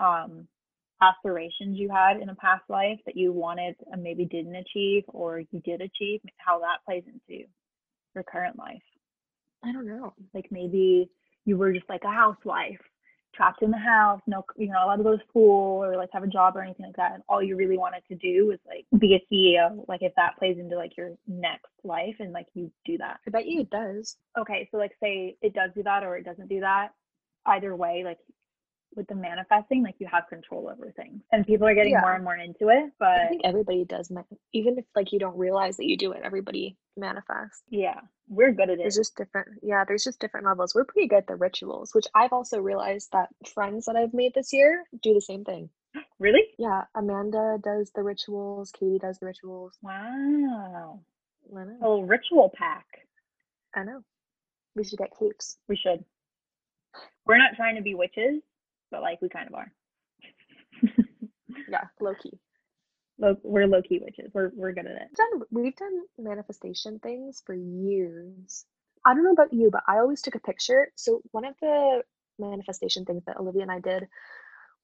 mm-hmm. 0.00 0.04
um 0.04 0.48
aspirations 1.02 1.78
you 1.78 1.90
had 1.90 2.20
in 2.20 2.28
a 2.28 2.34
past 2.36 2.62
life 2.68 2.98
that 3.06 3.16
you 3.16 3.32
wanted 3.32 3.74
and 3.90 4.02
maybe 4.02 4.24
didn't 4.24 4.54
achieve 4.54 5.04
or 5.08 5.40
you 5.40 5.60
did 5.64 5.80
achieve, 5.80 6.20
how 6.36 6.60
that 6.60 6.84
plays 6.86 7.02
into 7.06 7.44
your 8.14 8.24
current 8.24 8.58
life. 8.58 8.82
I 9.64 9.72
don't 9.72 9.86
know. 9.86 10.14
Like 10.32 10.46
maybe 10.50 11.10
you 11.44 11.56
were 11.56 11.72
just 11.72 11.88
like 11.88 12.04
a 12.04 12.12
housewife 12.12 12.80
trapped 13.34 13.62
in 13.62 13.70
the 13.70 13.78
house, 13.78 14.20
no, 14.26 14.44
you're 14.56 14.72
not 14.72 14.84
allowed 14.84 14.96
to 14.96 15.02
go 15.02 15.16
to 15.16 15.22
school 15.28 15.82
or 15.84 15.96
like 15.96 16.10
have 16.12 16.22
a 16.22 16.28
job 16.28 16.56
or 16.56 16.62
anything 16.62 16.86
like 16.86 16.96
that. 16.96 17.12
And 17.14 17.22
all 17.28 17.42
you 17.42 17.56
really 17.56 17.78
wanted 17.78 18.02
to 18.08 18.14
do 18.14 18.46
was 18.46 18.58
like 18.66 18.86
be 19.00 19.14
a 19.14 19.34
CEO. 19.34 19.84
Like 19.88 20.02
if 20.02 20.12
that 20.16 20.38
plays 20.38 20.58
into 20.58 20.76
like 20.76 20.96
your 20.96 21.10
next 21.26 21.70
life 21.82 22.16
and 22.20 22.32
like 22.32 22.46
you 22.54 22.70
do 22.84 22.98
that. 22.98 23.18
I 23.26 23.30
bet 23.30 23.46
you 23.46 23.60
it 23.60 23.70
does. 23.70 24.16
Okay. 24.38 24.68
So 24.70 24.78
like 24.78 24.92
say 25.02 25.36
it 25.42 25.54
does 25.54 25.70
do 25.74 25.82
that 25.82 26.04
or 26.04 26.16
it 26.16 26.24
doesn't 26.24 26.48
do 26.48 26.60
that. 26.60 26.90
Either 27.46 27.76
way, 27.76 28.02
like 28.04 28.18
with 28.96 29.06
the 29.08 29.14
manifesting, 29.14 29.82
like 29.82 29.96
you 29.98 30.06
have 30.10 30.26
control 30.28 30.68
over 30.68 30.90
things, 30.92 31.22
and 31.32 31.46
people 31.46 31.66
are 31.66 31.74
getting 31.74 31.92
Yeah. 31.92 32.00
more 32.00 32.14
and 32.14 32.24
more 32.24 32.36
into 32.36 32.68
it. 32.68 32.92
But 32.98 33.08
I 33.20 33.28
think 33.28 33.42
everybody 33.44 33.84
does, 33.84 34.10
even 34.52 34.78
if 34.78 34.84
like 34.94 35.12
you 35.12 35.18
don't 35.18 35.36
realize 35.36 35.76
that 35.78 35.86
you 35.86 35.96
do 35.96 36.12
it. 36.12 36.22
Everybody 36.24 36.76
manifests. 36.96 37.62
yeah, 37.70 38.00
we're 38.28 38.52
good 38.52 38.70
at 38.70 38.74
it. 38.74 38.78
There's 38.78 38.96
just 38.96 39.16
different, 39.16 39.58
yeah. 39.62 39.84
There's 39.86 40.04
just 40.04 40.20
different 40.20 40.46
levels. 40.46 40.74
We're 40.74 40.84
pretty 40.84 41.08
good 41.08 41.18
at 41.18 41.26
the 41.26 41.36
rituals, 41.36 41.92
which 41.94 42.06
I've 42.14 42.32
also 42.32 42.60
realized 42.60 43.10
that 43.12 43.28
friends 43.52 43.86
that 43.86 43.96
I've 43.96 44.14
made 44.14 44.32
this 44.34 44.52
year 44.52 44.84
do 45.02 45.12
the 45.14 45.20
same 45.20 45.44
thing. 45.44 45.70
really? 46.18 46.42
Yeah, 46.58 46.84
Amanda 46.94 47.58
does 47.62 47.90
the 47.94 48.02
rituals. 48.02 48.70
Katie 48.72 48.98
does 48.98 49.18
the 49.18 49.26
rituals. 49.26 49.76
Wow. 49.82 51.00
I 51.56 51.60
A 51.62 51.64
little 51.64 52.04
ritual 52.04 52.50
pack. 52.56 52.86
I 53.74 53.82
know. 53.84 54.02
We 54.76 54.84
should 54.84 54.98
get 54.98 55.10
capes. 55.18 55.58
We 55.68 55.76
should. 55.76 56.04
We're 57.26 57.38
not 57.38 57.54
trying 57.56 57.76
to 57.76 57.82
be 57.82 57.94
witches, 57.94 58.42
but 58.94 59.02
like 59.02 59.20
we 59.20 59.28
kind 59.28 59.48
of 59.48 59.54
are. 59.54 59.72
Yeah, 61.68 61.84
low 62.00 62.14
key. 62.22 62.38
Low, 63.18 63.36
we're 63.42 63.66
low 63.66 63.82
key 63.82 64.00
witches. 64.02 64.30
We're 64.34 64.50
we're 64.54 64.72
good 64.72 64.86
at 64.86 64.92
it. 64.92 65.08
We've 65.10 65.16
done 65.16 65.42
we've 65.50 65.76
done 65.76 66.02
manifestation 66.18 66.98
things 67.00 67.42
for 67.44 67.54
years. 67.54 68.64
I 69.04 69.14
don't 69.14 69.24
know 69.24 69.32
about 69.32 69.52
you, 69.52 69.70
but 69.70 69.82
I 69.88 69.98
always 69.98 70.22
took 70.22 70.34
a 70.34 70.40
picture. 70.40 70.88
So 70.94 71.20
one 71.32 71.44
of 71.44 71.54
the 71.60 72.02
manifestation 72.38 73.04
things 73.04 73.22
that 73.26 73.38
Olivia 73.38 73.62
and 73.62 73.72
I 73.72 73.80
did 73.80 74.06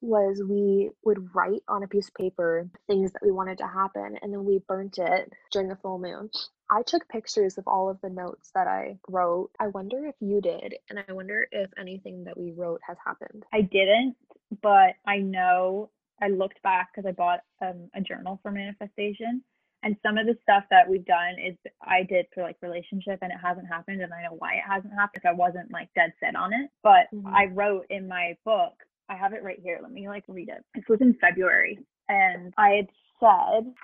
was 0.00 0.42
we 0.48 0.90
would 1.04 1.34
write 1.34 1.62
on 1.68 1.82
a 1.82 1.88
piece 1.88 2.08
of 2.08 2.14
paper 2.14 2.68
things 2.86 3.12
that 3.12 3.22
we 3.22 3.30
wanted 3.30 3.58
to 3.58 3.66
happen 3.66 4.16
and 4.22 4.32
then 4.32 4.44
we 4.44 4.62
burnt 4.66 4.98
it 4.98 5.32
during 5.52 5.68
the 5.68 5.76
full 5.76 5.98
moon. 5.98 6.30
I 6.70 6.82
took 6.82 7.08
pictures 7.08 7.58
of 7.58 7.66
all 7.66 7.88
of 7.88 8.00
the 8.00 8.10
notes 8.10 8.50
that 8.54 8.68
I 8.68 8.98
wrote. 9.08 9.50
I 9.58 9.68
wonder 9.68 10.06
if 10.06 10.14
you 10.20 10.40
did, 10.40 10.76
and 10.88 11.02
I 11.06 11.12
wonder 11.12 11.46
if 11.50 11.70
anything 11.78 12.24
that 12.24 12.38
we 12.38 12.52
wrote 12.52 12.80
has 12.86 12.96
happened. 13.04 13.44
I 13.52 13.62
didn't, 13.62 14.16
but 14.62 14.94
I 15.06 15.18
know 15.18 15.90
I 16.22 16.28
looked 16.28 16.62
back 16.62 16.90
because 16.94 17.08
I 17.08 17.12
bought 17.12 17.40
um, 17.60 17.90
a 17.94 18.00
journal 18.00 18.38
for 18.42 18.52
manifestation. 18.52 19.42
And 19.82 19.96
some 20.02 20.18
of 20.18 20.26
the 20.26 20.36
stuff 20.42 20.64
that 20.70 20.88
we've 20.88 21.06
done 21.06 21.36
is 21.44 21.56
I 21.82 22.02
did 22.02 22.26
for 22.34 22.42
like 22.42 22.56
relationship 22.60 23.18
and 23.22 23.32
it 23.32 23.38
hasn't 23.42 23.66
happened. 23.66 24.02
And 24.02 24.12
I 24.12 24.22
know 24.22 24.36
why 24.38 24.54
it 24.54 24.62
hasn't 24.68 24.92
happened. 24.92 25.24
I 25.26 25.32
wasn't 25.32 25.72
like 25.72 25.88
dead 25.94 26.12
set 26.20 26.36
on 26.36 26.52
it. 26.52 26.70
But 26.82 27.06
Mhm. 27.14 27.32
I 27.34 27.46
wrote 27.46 27.86
in 27.88 28.06
my 28.06 28.36
book, 28.44 28.74
I 29.08 29.16
have 29.16 29.32
it 29.32 29.42
right 29.42 29.58
here. 29.58 29.78
Let 29.80 29.90
me 29.90 30.06
like 30.06 30.24
read 30.28 30.50
it. 30.50 30.62
This 30.74 30.84
was 30.86 31.00
in 31.00 31.14
February. 31.14 31.78
And 32.10 32.52
I 32.58 32.70
had 32.72 32.88
said, 33.20 33.74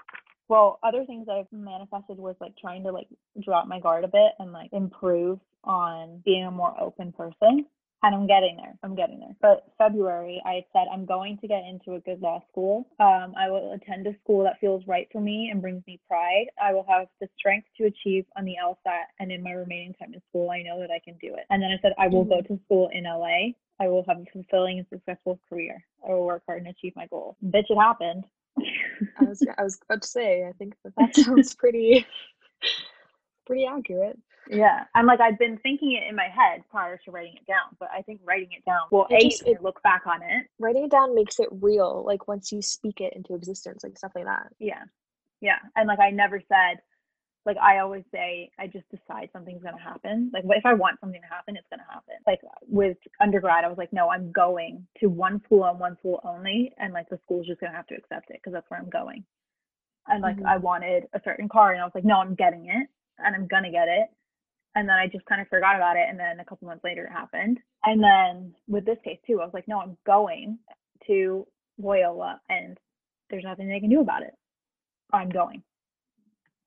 well, 0.48 0.78
other 0.82 1.04
things 1.04 1.26
that 1.26 1.37
I've 1.37 1.52
manifested 1.52 2.18
was 2.18 2.37
like 2.40 2.56
trying 2.56 2.85
to 2.85 2.92
like 2.92 3.09
drop 3.44 3.66
my 3.66 3.80
guard 3.80 4.04
a 4.04 4.09
bit 4.09 4.32
and 4.38 4.52
like 4.52 4.70
improve 4.72 5.38
on 5.64 6.22
being 6.24 6.44
a 6.44 6.50
more 6.50 6.74
open 6.80 7.12
person 7.12 7.66
and 8.02 8.14
I'm 8.14 8.26
getting 8.26 8.56
there. 8.56 8.78
I'm 8.82 8.94
getting 8.94 9.18
there. 9.18 9.35
But 9.40 9.72
February, 9.78 10.40
I 10.44 10.64
said 10.72 10.87
I'm 10.92 11.06
going 11.06 11.38
to 11.38 11.48
get 11.48 11.62
into 11.68 11.94
a 11.94 12.00
good 12.00 12.20
law 12.20 12.42
school. 12.50 12.87
Um, 13.00 13.35
I 13.37 13.50
will 13.50 13.72
attend 13.72 14.06
a 14.06 14.14
school 14.22 14.44
that 14.44 14.61
feels 14.61 14.82
right 14.87 15.09
for 15.11 15.20
me 15.20 15.48
and 15.50 15.61
brings 15.61 15.82
me 15.87 16.00
pride. 16.09 16.46
I 16.62 16.72
will 16.72 16.87
have 16.88 17.09
the 17.20 17.28
strength 17.38 17.68
to 17.78 17.85
achieve 17.85 18.24
on 18.37 18.44
the 18.44 18.54
LSAT, 18.62 19.06
and 19.18 19.32
in 19.32 19.42
my 19.42 19.52
remaining 19.52 19.94
time 19.94 20.14
in 20.14 20.22
school, 20.28 20.50
I 20.50 20.62
know 20.62 20.78
that 20.80 20.90
I 20.90 21.00
can 21.04 21.14
do 21.20 21.35
it. 21.35 21.46
And 21.50 21.62
then 21.62 21.70
I 21.70 21.80
said 21.82 21.92
I 21.98 22.09
will 22.09 22.24
go 22.24 22.40
to 22.40 22.61
school 22.66 22.90
in 22.92 23.04
LA. 23.04 23.54
I 23.78 23.88
will 23.88 24.04
have 24.09 24.18
a 24.18 24.24
fulfilling 24.32 24.78
and 24.78 24.87
successful 24.88 25.38
career. 25.48 25.85
I 26.06 26.12
will 26.12 26.26
work 26.26 26.42
hard 26.46 26.62
and 26.62 26.68
achieve 26.68 26.94
my 26.96 27.06
goals. 27.06 27.37
Bitch, 27.44 27.68
it 27.68 27.78
happened. 27.78 28.24
I 29.21 29.25
was 29.25 29.42
I 29.59 29.62
was 29.62 29.79
about 29.88 30.03
to 30.03 30.09
say, 30.09 30.47
I 30.49 30.53
think 30.53 30.75
that 30.85 30.95
that 30.97 31.14
sounds 31.25 31.55
pretty 31.55 32.07
pretty 33.47 33.66
accurate. 33.66 34.19
Yeah, 34.49 34.85
I'm 34.95 35.07
like 35.07 35.21
I've 35.21 35.38
been 35.38 35.59
thinking 35.59 35.92
it 35.92 36.09
in 36.09 36.14
my 36.14 36.29
head 36.29 36.62
prior 36.71 36.97
to 37.05 37.11
writing 37.11 37.35
it 37.35 37.47
down, 37.47 37.77
but 37.81 37.88
I 37.92 38.03
think 38.03 38.21
writing 38.25 38.49
it 38.53 38.64
down 38.64 38.83
will 38.92 39.07
It 39.11 39.23
a 39.25 39.29
just- 39.29 39.47
it- 39.47 39.62
look 39.62 39.83
back 39.83 40.07
on 40.07 40.23
it. 40.23 40.47
Writing 40.59 40.85
it 40.85 40.90
down 40.90 41.14
makes 41.14 41.40
it 41.40 41.49
real, 41.51 42.05
like 42.07 42.29
once 42.29 42.53
you 42.53 42.62
speak 42.62 43.01
it 43.01 43.12
into 43.14 43.35
existence, 43.35 43.83
like 43.83 43.99
stuff 43.99 44.12
like 44.14 44.25
that. 44.27 44.53
Yeah, 44.59 44.85
yeah, 45.40 45.59
and 45.75 45.88
like 45.88 45.99
I 45.99 46.11
never 46.11 46.40
said, 46.40 46.81
like 47.46 47.56
I 47.59 47.78
always 47.78 48.04
say, 48.12 48.50
I 48.59 48.66
just 48.66 48.85
decide 48.90 49.30
something's 49.32 49.62
gonna 49.62 49.80
happen. 49.80 50.30
Like 50.35 50.44
if 50.46 50.66
I 50.66 50.74
want 50.74 51.00
something 51.00 51.20
to 51.20 51.28
happen, 51.35 51.56
it's 51.56 51.68
gonna 51.70 51.87
happen. 51.90 52.16
Like 52.26 52.40
with 52.68 52.98
undergrad, 53.20 53.64
I 53.64 53.68
was 53.68 53.78
like, 53.78 53.92
no, 53.92 54.11
I'm 54.11 54.32
going 54.32 54.87
to 55.00 55.09
one 55.09 55.40
school 55.44 55.64
and 55.64 55.78
one 55.80 55.96
school 55.98 56.20
only, 56.24 56.72
and 56.78 56.92
like 56.92 57.09
the 57.09 57.18
school's 57.24 57.46
just 57.46 57.61
gonna 57.61 57.72
have 57.76 57.87
to 57.88 57.94
accept 57.94 58.30
it 58.30 58.40
because 58.42 58.52
that's 58.52 58.68
where 58.70 58.80
I'm 58.80 58.90
going. 58.90 59.24
And 60.09 60.22
like 60.22 60.38
Mhm. 60.38 60.46
I 60.46 60.59
wanted 60.59 61.09
a 61.14 61.20
certain 61.24 61.48
car, 61.48 61.72
and 61.72 61.80
I 61.80 61.85
was 61.85 61.94
like, 61.94 62.04
no, 62.04 62.16
I'm 62.20 62.35
getting 62.35 62.66
it, 62.66 62.88
and 63.18 63.35
I'm 63.35 63.46
gonna 63.46 63.70
get 63.70 63.88
it. 63.88 64.09
And 64.74 64.88
then 64.88 64.96
I 64.96 65.06
just 65.09 65.24
kind 65.26 65.40
of 65.40 65.48
forgot 65.48 65.76
about 65.76 65.96
it. 65.96 66.06
And 66.09 66.18
then 66.20 66.40
a 66.40 66.44
couple 66.44 66.68
months 66.68 66.85
later, 66.85 67.06
it 67.06 67.12
happened. 67.12 67.59
And 67.85 68.02
then 68.02 68.54
with 68.68 68.85
this 68.85 68.98
case, 69.04 69.18
too, 69.26 69.40
I 69.40 69.44
was 69.44 69.54
like, 69.54 69.66
no, 69.68 69.80
I'm 69.80 69.96
going 70.06 70.59
to 71.06 71.46
Loyola 71.78 72.40
and 72.48 72.78
there's 73.30 73.44
nothing 73.44 73.68
they 73.68 73.80
can 73.80 73.90
do 73.90 74.00
about 74.00 74.22
it. 74.22 74.35
I'm 75.12 75.30
going. 75.30 75.62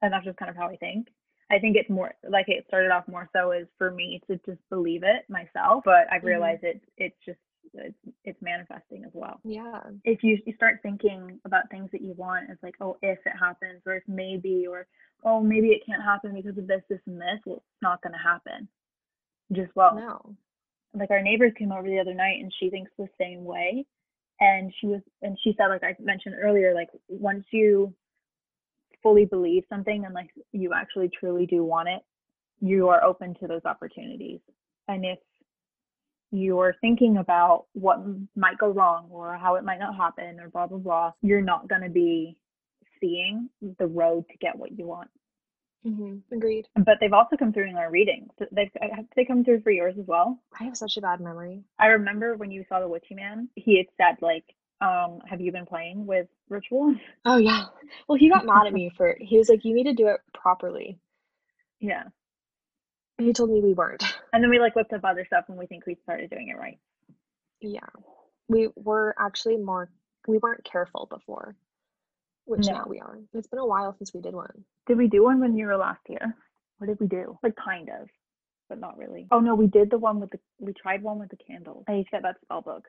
And 0.02 0.14
that's 0.14 0.26
just 0.26 0.38
kind 0.38 0.50
of 0.50 0.56
how 0.56 0.68
I 0.68 0.76
think. 0.78 1.08
I 1.52 1.58
think 1.60 1.76
it's 1.76 1.90
more 1.90 2.14
like 2.30 2.46
it 2.48 2.66
started 2.68 2.92
off 2.92 3.08
more 3.08 3.28
so 3.34 3.52
is 3.52 3.68
for 3.78 3.90
me 3.92 4.22
to 4.28 4.40
just 4.46 4.60
believe 4.70 5.04
it 5.04 5.26
myself, 5.30 5.84
but 5.84 6.06
I've 6.12 6.22
Mhm. 6.22 6.26
realized 6.26 6.64
it's 6.64 6.86
it's 6.98 7.18
just 7.26 7.40
it's, 7.74 7.98
it's 8.24 8.42
manifesting 8.42 9.04
as 9.04 9.12
well. 9.14 9.40
Yeah. 9.44 9.82
If 10.04 10.24
you, 10.24 10.40
you 10.46 10.54
start 10.54 10.80
thinking 10.82 11.40
about 11.46 11.70
things 11.70 11.92
that 11.92 12.02
you 12.02 12.14
want, 12.14 12.50
it's 12.50 12.64
like, 12.64 12.76
oh, 12.82 12.98
if 13.04 13.20
it 13.28 13.34
happens, 13.38 13.82
or 13.86 13.96
if 13.98 14.04
maybe, 14.08 14.66
or 14.66 14.88
oh, 15.24 15.42
maybe 15.42 15.68
it 15.70 15.86
can't 15.86 16.02
happen 16.02 16.34
because 16.34 16.58
of 16.58 16.66
this, 16.66 16.82
this, 16.90 17.02
and 17.06 17.20
this. 17.20 17.40
Well, 17.46 17.58
it's 17.58 17.82
not 17.82 18.02
going 18.02 18.14
to 18.14 18.20
happen. 18.20 18.68
Just 19.52 19.76
well, 19.76 19.96
No. 19.96 20.36
like 20.94 21.12
our 21.12 21.22
neighbors 21.22 21.52
came 21.60 21.72
over 21.72 21.88
the 21.88 22.00
other 22.00 22.14
night 22.16 22.40
and 22.42 22.52
she 22.60 22.70
thinks 22.70 22.92
the 22.98 23.10
same 23.20 23.44
way 23.44 23.86
and 24.40 24.74
she 24.80 24.88
was 24.88 25.02
and 25.22 25.38
she 25.44 25.54
said 25.58 25.68
like 25.68 25.84
i 25.84 25.96
mentioned 26.00 26.36
earlier 26.40 26.74
like 26.74 26.90
once 27.10 27.46
you 27.52 27.94
fully 29.02 29.26
believe 29.26 29.64
something 29.70 30.06
unless 30.06 30.28
you 30.52 30.74
actually 30.74 31.10
truly 31.20 31.46
do 31.46 31.64
want 31.64 31.90
it 31.90 32.02
you 32.62 32.90
are 32.90 33.04
open 33.04 33.36
to 33.36 33.48
those 33.48 33.64
opportunities. 33.66 34.40
And 34.88 35.06
if 35.06 35.20
you're 36.32 36.76
thinking 36.82 37.18
about 37.18 37.66
what 37.74 38.00
might 38.36 38.58
go 38.58 38.70
wrong 38.70 39.08
or 39.10 39.36
how 39.38 39.56
it 39.56 39.64
might 39.64 39.80
not 39.80 39.96
happen 39.96 40.40
or 40.40 40.50
blah 40.50 40.68
blah 40.68 40.78
blah 40.78 41.12
you're 41.24 41.42
not 41.42 41.68
going 41.68 41.82
to 41.82 41.90
be 41.90 42.38
seeing 43.02 43.50
the 43.80 43.88
road 43.88 44.26
to 44.30 44.38
get 44.38 44.56
what 44.56 44.78
you 44.78 44.86
want. 44.86 45.10
Hmm 45.84 46.18
Agreed. 46.32 46.68
but 46.76 46.98
they've 47.00 47.14
also 47.14 47.36
come 47.38 47.54
through 47.54 47.70
in 47.70 47.76
our 47.78 47.90
readings. 47.90 48.30
They've 48.52 48.70
have 48.82 49.06
they 49.16 49.26
come 49.26 49.44
through 49.44 49.62
for 49.62 49.72
yours 49.72 49.96
as 50.00 50.06
well. 50.06 50.38
I 50.60 50.66
have 50.66 50.78
such 50.78 50.98
a 50.98 51.02
bad 51.02 51.20
memory. 51.20 51.64
I 51.80 51.88
remember 51.88 52.36
when 52.36 52.52
you 52.52 52.64
saw 52.68 52.80
the 52.80 52.88
Witchy 52.88 53.16
Man, 53.16 53.50
he 53.56 53.78
had 53.78 53.88
said 53.98 54.22
like, 54.22 54.44
um, 54.82 55.20
have 55.28 55.42
you 55.42 55.52
been 55.52 55.66
playing 55.66 56.06
with 56.06 56.28
rituals? 56.50 56.98
Oh 57.26 57.38
yeah. 57.38 57.66
Well, 58.08 58.18
he 58.18 58.30
got 58.30 58.46
mad 58.46 58.68
at 58.68 58.74
me 58.74 58.92
for 58.96 59.16
he 59.20 59.38
was 59.38 59.50
like, 59.50 59.66
"You 59.66 59.74
need 59.74 59.86
to 59.86 59.94
do 59.94 60.08
it 60.08 60.20
properly." 60.34 61.00
Yeah. 61.80 62.04
And 63.18 63.28
he 63.28 63.34
told 63.34 63.50
me 63.52 63.60
we 63.62 63.74
weren't. 63.74 64.04
And 64.32 64.42
then 64.44 64.50
we 64.50 64.60
like 64.60 64.76
looked 64.76 64.94
up 64.94 65.04
other 65.04 65.26
stuff 65.26 65.46
and 65.50 65.58
we 65.58 65.66
think 65.68 65.86
we 65.86 65.96
started 66.04 66.30
doing 66.30 66.48
it 66.50 66.58
right. 66.58 66.78
Yeah. 67.62 67.88
We 68.48 68.70
were 68.76 69.14
actually 69.20 69.58
more 69.58 69.92
we 70.28 70.38
weren't 70.38 70.64
careful 70.64 71.08
before, 71.10 71.56
which 72.46 72.68
No. 72.68 72.74
now 72.74 72.86
we 72.88 73.00
are. 73.00 73.20
It's 73.34 73.48
been 73.48 73.60
a 73.60 73.66
while 73.66 73.94
since 73.98 74.14
we 74.14 74.22
did 74.22 74.34
one. 74.34 74.64
Did 74.88 74.98
we 74.98 75.08
do 75.08 75.24
one 75.24 75.40
when 75.42 75.58
you 75.58 75.66
were 75.66 75.78
last 75.78 76.02
year? 76.08 76.36
What 76.78 76.88
did 76.88 77.00
we 77.00 77.08
do? 77.08 77.38
Like 77.44 77.56
kind 77.58 77.90
of, 77.90 78.08
but 78.70 78.80
not 78.80 78.98
really. 78.98 79.28
Oh 79.32 79.40
no, 79.42 79.56
we 79.56 79.68
did 79.68 79.90
the 79.92 79.98
one 79.98 80.20
with 80.22 80.32
the 80.32 80.40
we 80.60 80.72
tried 80.74 81.04
one 81.04 81.20
with 81.20 81.30
the 81.30 81.38
candles. 81.38 81.84
I 81.88 81.94
need 81.94 82.06
to 82.06 82.12
get 82.12 82.24
that 82.24 82.40
spell 82.42 82.62
book. 82.62 82.88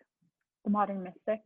The 0.64 0.70
Modern 0.70 1.02
Mystic. 1.02 1.40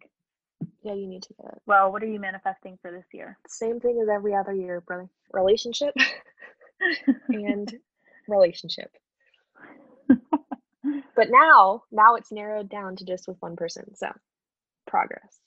Yeah, 0.84 0.94
you 0.94 1.06
need 1.06 1.22
to 1.24 1.34
get 1.34 1.52
it. 1.52 1.62
Well, 1.66 1.90
what 1.90 2.02
are 2.02 2.06
you 2.06 2.20
manifesting 2.20 2.78
for 2.82 2.90
this 2.92 3.06
year? 3.12 3.38
Same 3.48 3.80
thing 3.80 3.98
as 4.02 4.08
every 4.08 4.34
other 4.34 4.52
year, 4.52 4.80
brother. 4.82 5.08
Relationship 5.32 5.94
and 7.28 7.74
relationship. 8.28 8.90
But 11.16 11.28
now, 11.30 11.82
now 11.90 12.16
it's 12.16 12.32
narrowed 12.32 12.68
down 12.68 12.96
to 12.96 13.04
just 13.04 13.28
with 13.28 13.36
one 13.40 13.56
person. 13.56 13.94
So, 13.94 14.08
progress. 14.86 15.38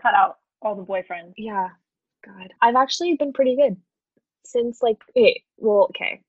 Cut 0.00 0.14
out 0.14 0.36
all 0.62 0.76
the 0.76 0.84
boyfriends. 0.84 1.34
Yeah. 1.36 1.68
God. 2.24 2.52
I've 2.62 2.76
actually 2.76 3.14
been 3.14 3.32
pretty 3.32 3.56
good 3.56 3.76
since 4.44 4.82
like 4.82 4.98
okay, 5.10 5.42
well, 5.56 5.88
okay. 5.90 6.20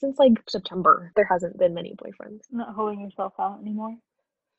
Since 0.00 0.18
like 0.18 0.32
September, 0.48 1.12
there 1.16 1.24
hasn't 1.24 1.58
been 1.58 1.74
many 1.74 1.94
boyfriends. 1.94 2.40
Not 2.50 2.74
holding 2.74 3.00
yourself 3.00 3.34
out 3.38 3.60
anymore. 3.60 3.96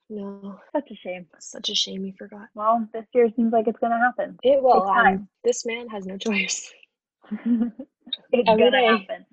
No. 0.09 0.59
Such 0.71 0.91
a 0.91 0.95
shame. 0.95 1.25
Such 1.39 1.69
a 1.69 1.75
shame 1.75 2.05
you 2.05 2.13
forgot. 2.17 2.47
Well, 2.53 2.87
this 2.93 3.05
year 3.13 3.29
seems 3.35 3.51
like 3.53 3.67
it's 3.67 3.79
gonna 3.79 3.99
happen. 3.99 4.37
It 4.43 4.61
will. 4.61 4.83
Um, 4.87 5.27
this 5.43 5.65
man 5.65 5.87
has 5.89 6.05
no 6.05 6.17
choice. 6.17 6.71
it's 7.31 8.49
Every 8.49 8.63
gonna 8.63 8.71
day. 8.71 8.85
happen. 8.87 9.25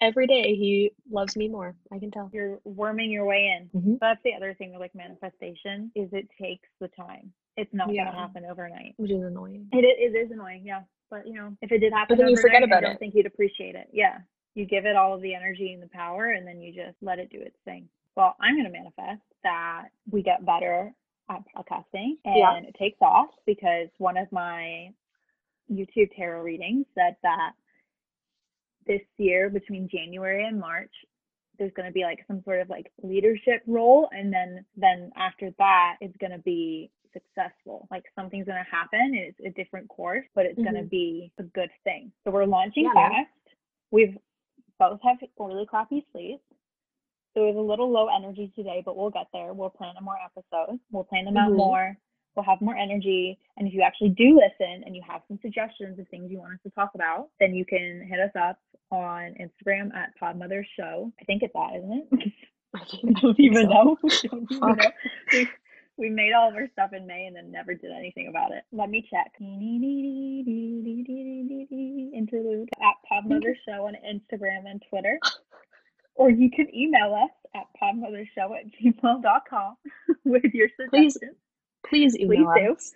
Every 0.00 0.26
day 0.28 0.54
he 0.54 0.92
loves 1.10 1.36
me 1.36 1.48
more. 1.48 1.74
I 1.92 1.98
can 1.98 2.10
tell. 2.10 2.30
You're 2.32 2.58
worming 2.64 3.10
your 3.10 3.26
way 3.26 3.52
in. 3.56 3.68
Mhm. 3.80 3.98
That's 4.00 4.20
the 4.24 4.34
other 4.34 4.54
thing 4.54 4.70
with 4.72 4.80
like 4.80 4.94
manifestation 4.94 5.90
is 5.94 6.08
it 6.12 6.28
takes 6.40 6.68
the 6.80 6.88
time. 6.88 7.32
It's 7.56 7.72
not 7.74 7.92
Yeah. 7.92 8.04
gonna 8.06 8.16
happen 8.18 8.44
overnight. 8.44 8.94
Which 8.96 9.10
is 9.10 9.22
annoying. 9.22 9.68
It, 9.72 9.84
it 9.84 10.16
is 10.16 10.30
annoying, 10.30 10.62
yeah. 10.64 10.82
But 11.10 11.26
you 11.26 11.34
know, 11.34 11.56
if 11.62 11.72
it 11.72 11.78
did 11.78 11.92
happen 11.92 12.18
then 12.18 12.28
you 12.28 12.36
forget 12.36 12.62
about 12.62 12.78
I 12.78 12.80
don't 12.82 12.92
it. 12.92 12.98
think 12.98 13.14
you'd 13.14 13.26
appreciate 13.26 13.74
it. 13.74 13.88
Yeah, 13.92 14.18
you 14.54 14.66
give 14.66 14.84
it 14.84 14.94
all 14.96 15.14
of 15.14 15.20
the 15.22 15.34
energy 15.34 15.72
and 15.72 15.82
the 15.82 15.88
power, 15.88 16.30
and 16.30 16.46
then 16.46 16.60
you 16.60 16.72
just 16.72 16.96
let 17.02 17.18
it 17.18 17.30
do 17.30 17.40
its 17.40 17.56
thing. 17.64 17.88
Well, 18.16 18.36
I'm 18.40 18.56
gonna 18.56 18.70
manifest 18.70 19.22
that 19.42 19.88
we 20.10 20.22
get 20.22 20.44
better 20.44 20.92
at 21.30 21.42
podcasting 21.54 22.16
and 22.24 22.36
Yeah. 22.36 22.56
it 22.58 22.74
takes 22.74 23.00
off 23.02 23.30
because 23.46 23.88
one 23.98 24.16
of 24.16 24.30
my 24.32 24.92
YouTube 25.70 26.14
tarot 26.16 26.42
readings 26.42 26.86
said 26.94 27.16
that 27.22 27.52
this 28.86 29.02
year 29.18 29.50
between 29.50 29.88
January 29.88 30.46
and 30.46 30.58
March 30.58 30.92
there's 31.58 31.72
going 31.72 31.86
to 31.86 31.92
be 31.92 32.04
like 32.04 32.24
some 32.28 32.40
sort 32.44 32.60
of 32.60 32.70
like 32.70 32.90
leadership 33.02 33.62
role 33.66 34.08
and 34.12 34.32
then 34.32 34.64
then 34.76 35.10
after 35.16 35.50
that 35.58 35.96
it's 36.00 36.16
going 36.18 36.30
to 36.30 36.38
be 36.38 36.90
successful. 37.12 37.88
Like 37.90 38.04
something's 38.14 38.46
going 38.46 38.62
to 38.64 38.70
happen 38.70 39.14
it's 39.14 39.38
a 39.44 39.50
different 39.50 39.88
course 39.88 40.24
but 40.34 40.46
it's 40.46 40.58
going 40.58 40.74
to 40.76 40.84
be 40.84 41.30
a 41.38 41.42
good 41.42 41.70
thing. 41.84 42.10
So 42.24 42.30
we're 42.30 42.46
launching 42.46 42.86
Mm-hmm. 42.86 42.96
Yeah, 42.98 43.08
fast. 43.10 43.56
We've 43.90 44.16
both 44.78 45.00
have 45.02 45.18
really 45.38 45.66
crappy 45.66 46.06
sleeps 46.12 46.42
so 47.38 47.44
it 47.44 47.54
was 47.54 47.56
a 47.56 47.60
little 47.70 47.90
low 47.90 48.08
energy 48.08 48.50
today 48.56 48.82
but 48.84 48.96
we'll 48.96 49.10
get 49.10 49.26
there 49.32 49.52
we'll 49.52 49.70
plan 49.70 49.94
more 50.02 50.16
episodes 50.24 50.80
we'll 50.90 51.04
plan 51.04 51.24
them 51.24 51.36
out 51.36 51.52
Mhm. 51.52 51.56
more 51.56 51.96
we'll 52.34 52.44
have 52.44 52.60
more 52.60 52.76
energy 52.76 53.38
and 53.56 53.66
if 53.68 53.74
you 53.74 53.82
actually 53.82 54.10
do 54.10 54.34
listen 54.36 54.82
and 54.84 54.94
you 54.96 55.02
have 55.08 55.22
some 55.28 55.38
suggestions 55.40 55.98
of 55.98 56.08
things 56.08 56.30
you 56.30 56.38
want 56.38 56.54
us 56.54 56.60
to 56.64 56.70
talk 56.70 56.90
about 56.94 57.28
then 57.40 57.54
you 57.54 57.64
can 57.64 58.04
hit 58.08 58.18
us 58.20 58.32
up 58.36 58.58
on 58.90 59.34
instagram 59.40 59.94
at 59.94 60.10
podmother 60.20 60.64
show 60.78 61.12
i 61.20 61.24
think 61.24 61.42
it's 61.42 61.52
that 61.54 61.76
isn't 61.76 61.92
it 62.12 62.32
I 62.74 62.80
don't 63.22 63.40
even 63.40 63.62
so. 63.66 63.70
know. 63.72 63.96
We 64.02 64.10
don't 64.28 64.52
even 64.52 64.60
know. 64.76 64.76
We, 65.32 65.48
we 65.96 66.10
made 66.10 66.32
all 66.34 66.50
of 66.50 66.54
our 66.54 66.68
stuff 66.72 66.92
in 66.92 67.06
May 67.06 67.24
and 67.24 67.34
then 67.34 67.50
never 67.50 67.72
did 67.72 67.90
anything 67.92 68.28
about 68.28 68.52
it. 68.52 68.62
Let 68.72 68.90
me 68.90 69.02
check. 69.10 69.32
Interlude 72.14 72.68
at 72.80 72.94
Podmother 73.10 73.54
Show 73.66 73.86
on 73.86 73.94
Instagram 74.06 74.66
and 74.70 74.82
Twitter. 74.90 75.18
Or 76.18 76.28
you 76.30 76.50
can 76.50 76.66
email 76.74 77.14
us 77.14 77.30
at 77.54 77.62
podmothershow 77.80 78.50
at 78.58 78.66
gmail.com 78.82 79.76
with 80.24 80.44
your 80.52 80.68
suggestions. 80.78 81.36
Please 81.88 82.14
please 82.14 82.16
email 82.18 82.52
do. 82.56 82.72
us. 82.74 82.92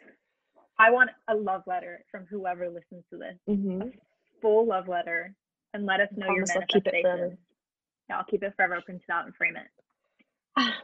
I 0.79 0.91
want 0.91 1.11
a 1.29 1.35
love 1.35 1.63
letter 1.67 2.05
from 2.11 2.27
whoever 2.29 2.69
listens 2.69 3.05
to 3.11 3.17
this. 3.19 3.39
Mm-hmm. 3.49 3.89
Full 4.43 4.67
love 4.67 4.89
letter. 4.89 5.35
And 5.73 5.87
let 5.87 6.01
us 6.01 6.09
know 6.17 6.27
your 6.27 6.45
Promise 6.45 6.57
I'll 6.57 6.63
keep 6.69 6.87
it 6.87 6.91
forever. 6.91 7.07
manifestations. 7.17 7.39
Yeah, 8.11 8.19
I'll 8.19 8.25
keep 8.25 8.43
it 8.43 8.53
forever, 8.57 8.81
print 8.85 9.03
it 9.09 9.13
out 9.13 9.25
and 9.25 9.35
frame 9.37 9.55
it. 9.57 9.69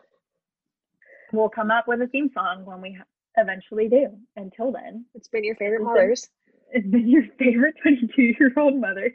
we'll 1.32 1.48
come 1.50 1.70
up 1.70 1.86
with 1.88 2.00
a 2.00 2.06
theme 2.06 2.30
song 2.32 2.64
when 2.64 2.80
we 2.80 2.96
eventually 3.36 3.88
do. 3.88 4.08
Until 4.36 4.72
then, 4.72 5.04
It's 5.14 5.28
been 5.28 5.44
your 5.44 5.56
favorite 5.56 5.82
mothers. 5.82 6.28
it's 6.70 6.86
been 6.86 7.08
your 7.08 7.24
favorite 7.38 7.74
22 7.82 8.22
year 8.22 8.52
old 8.56 8.80
mothers 8.80 9.12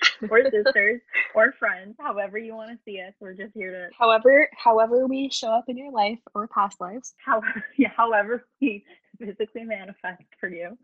or 0.30 0.42
sisters 0.44 1.00
or 1.34 1.52
friends, 1.58 1.96
however 2.00 2.38
you 2.38 2.54
want 2.54 2.70
to 2.70 2.78
see 2.84 3.00
us. 3.00 3.14
We're 3.20 3.34
just 3.34 3.54
here 3.54 3.70
to, 3.70 3.88
However, 3.98 4.48
however 4.56 5.06
we 5.06 5.30
show 5.30 5.48
up 5.48 5.64
in 5.68 5.76
your 5.76 5.92
life 5.92 6.18
or 6.34 6.48
past 6.48 6.80
lives. 6.80 7.14
how, 7.24 7.42
yeah, 7.76 7.90
however 7.96 8.44
we 8.60 8.84
physically 9.18 9.64
manifest 9.64 10.22
for 10.38 10.48
you. 10.48 10.76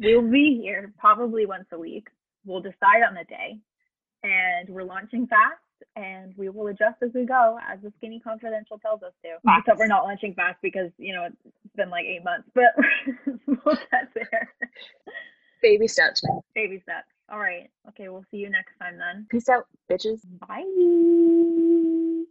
we'll 0.00 0.30
be 0.30 0.60
here 0.62 0.92
probably 0.98 1.46
once 1.46 1.66
a 1.72 1.78
week. 1.78 2.08
We'll 2.44 2.60
decide 2.60 3.02
on 3.06 3.14
the 3.14 3.24
day, 3.24 3.58
and 4.22 4.68
we're 4.68 4.84
launching 4.84 5.26
fast. 5.26 5.60
And 5.96 6.32
we 6.36 6.48
will 6.48 6.68
adjust 6.68 7.02
as 7.02 7.10
we 7.14 7.26
go, 7.26 7.58
as 7.68 7.78
the 7.82 7.92
Skinny 7.98 8.18
Confidential 8.20 8.78
tells 8.78 9.02
us 9.02 9.12
to. 9.22 9.36
Except 9.58 9.78
we're 9.78 9.86
not 9.86 10.04
launching 10.04 10.32
fast 10.34 10.56
because 10.62 10.90
you 10.98 11.12
know 11.12 11.24
it's 11.24 11.76
been 11.76 11.90
like 11.90 12.04
eight 12.06 12.24
months, 12.24 12.48
but 12.54 12.74
we'll 13.46 13.76
get 13.90 14.08
there. 14.14 14.52
Baby 15.64 15.88
steps. 15.88 16.22
Baby 16.54 16.78
steps. 16.78 17.08
All 17.32 17.38
right. 17.38 17.70
Okay. 17.88 18.10
We'll 18.10 18.26
see 18.30 18.36
you 18.36 18.50
next 18.50 18.76
time 18.78 18.98
then. 18.98 19.26
Peace 19.30 19.48
out, 19.48 19.66
bitches. 19.90 20.20
Bye. 20.46 22.10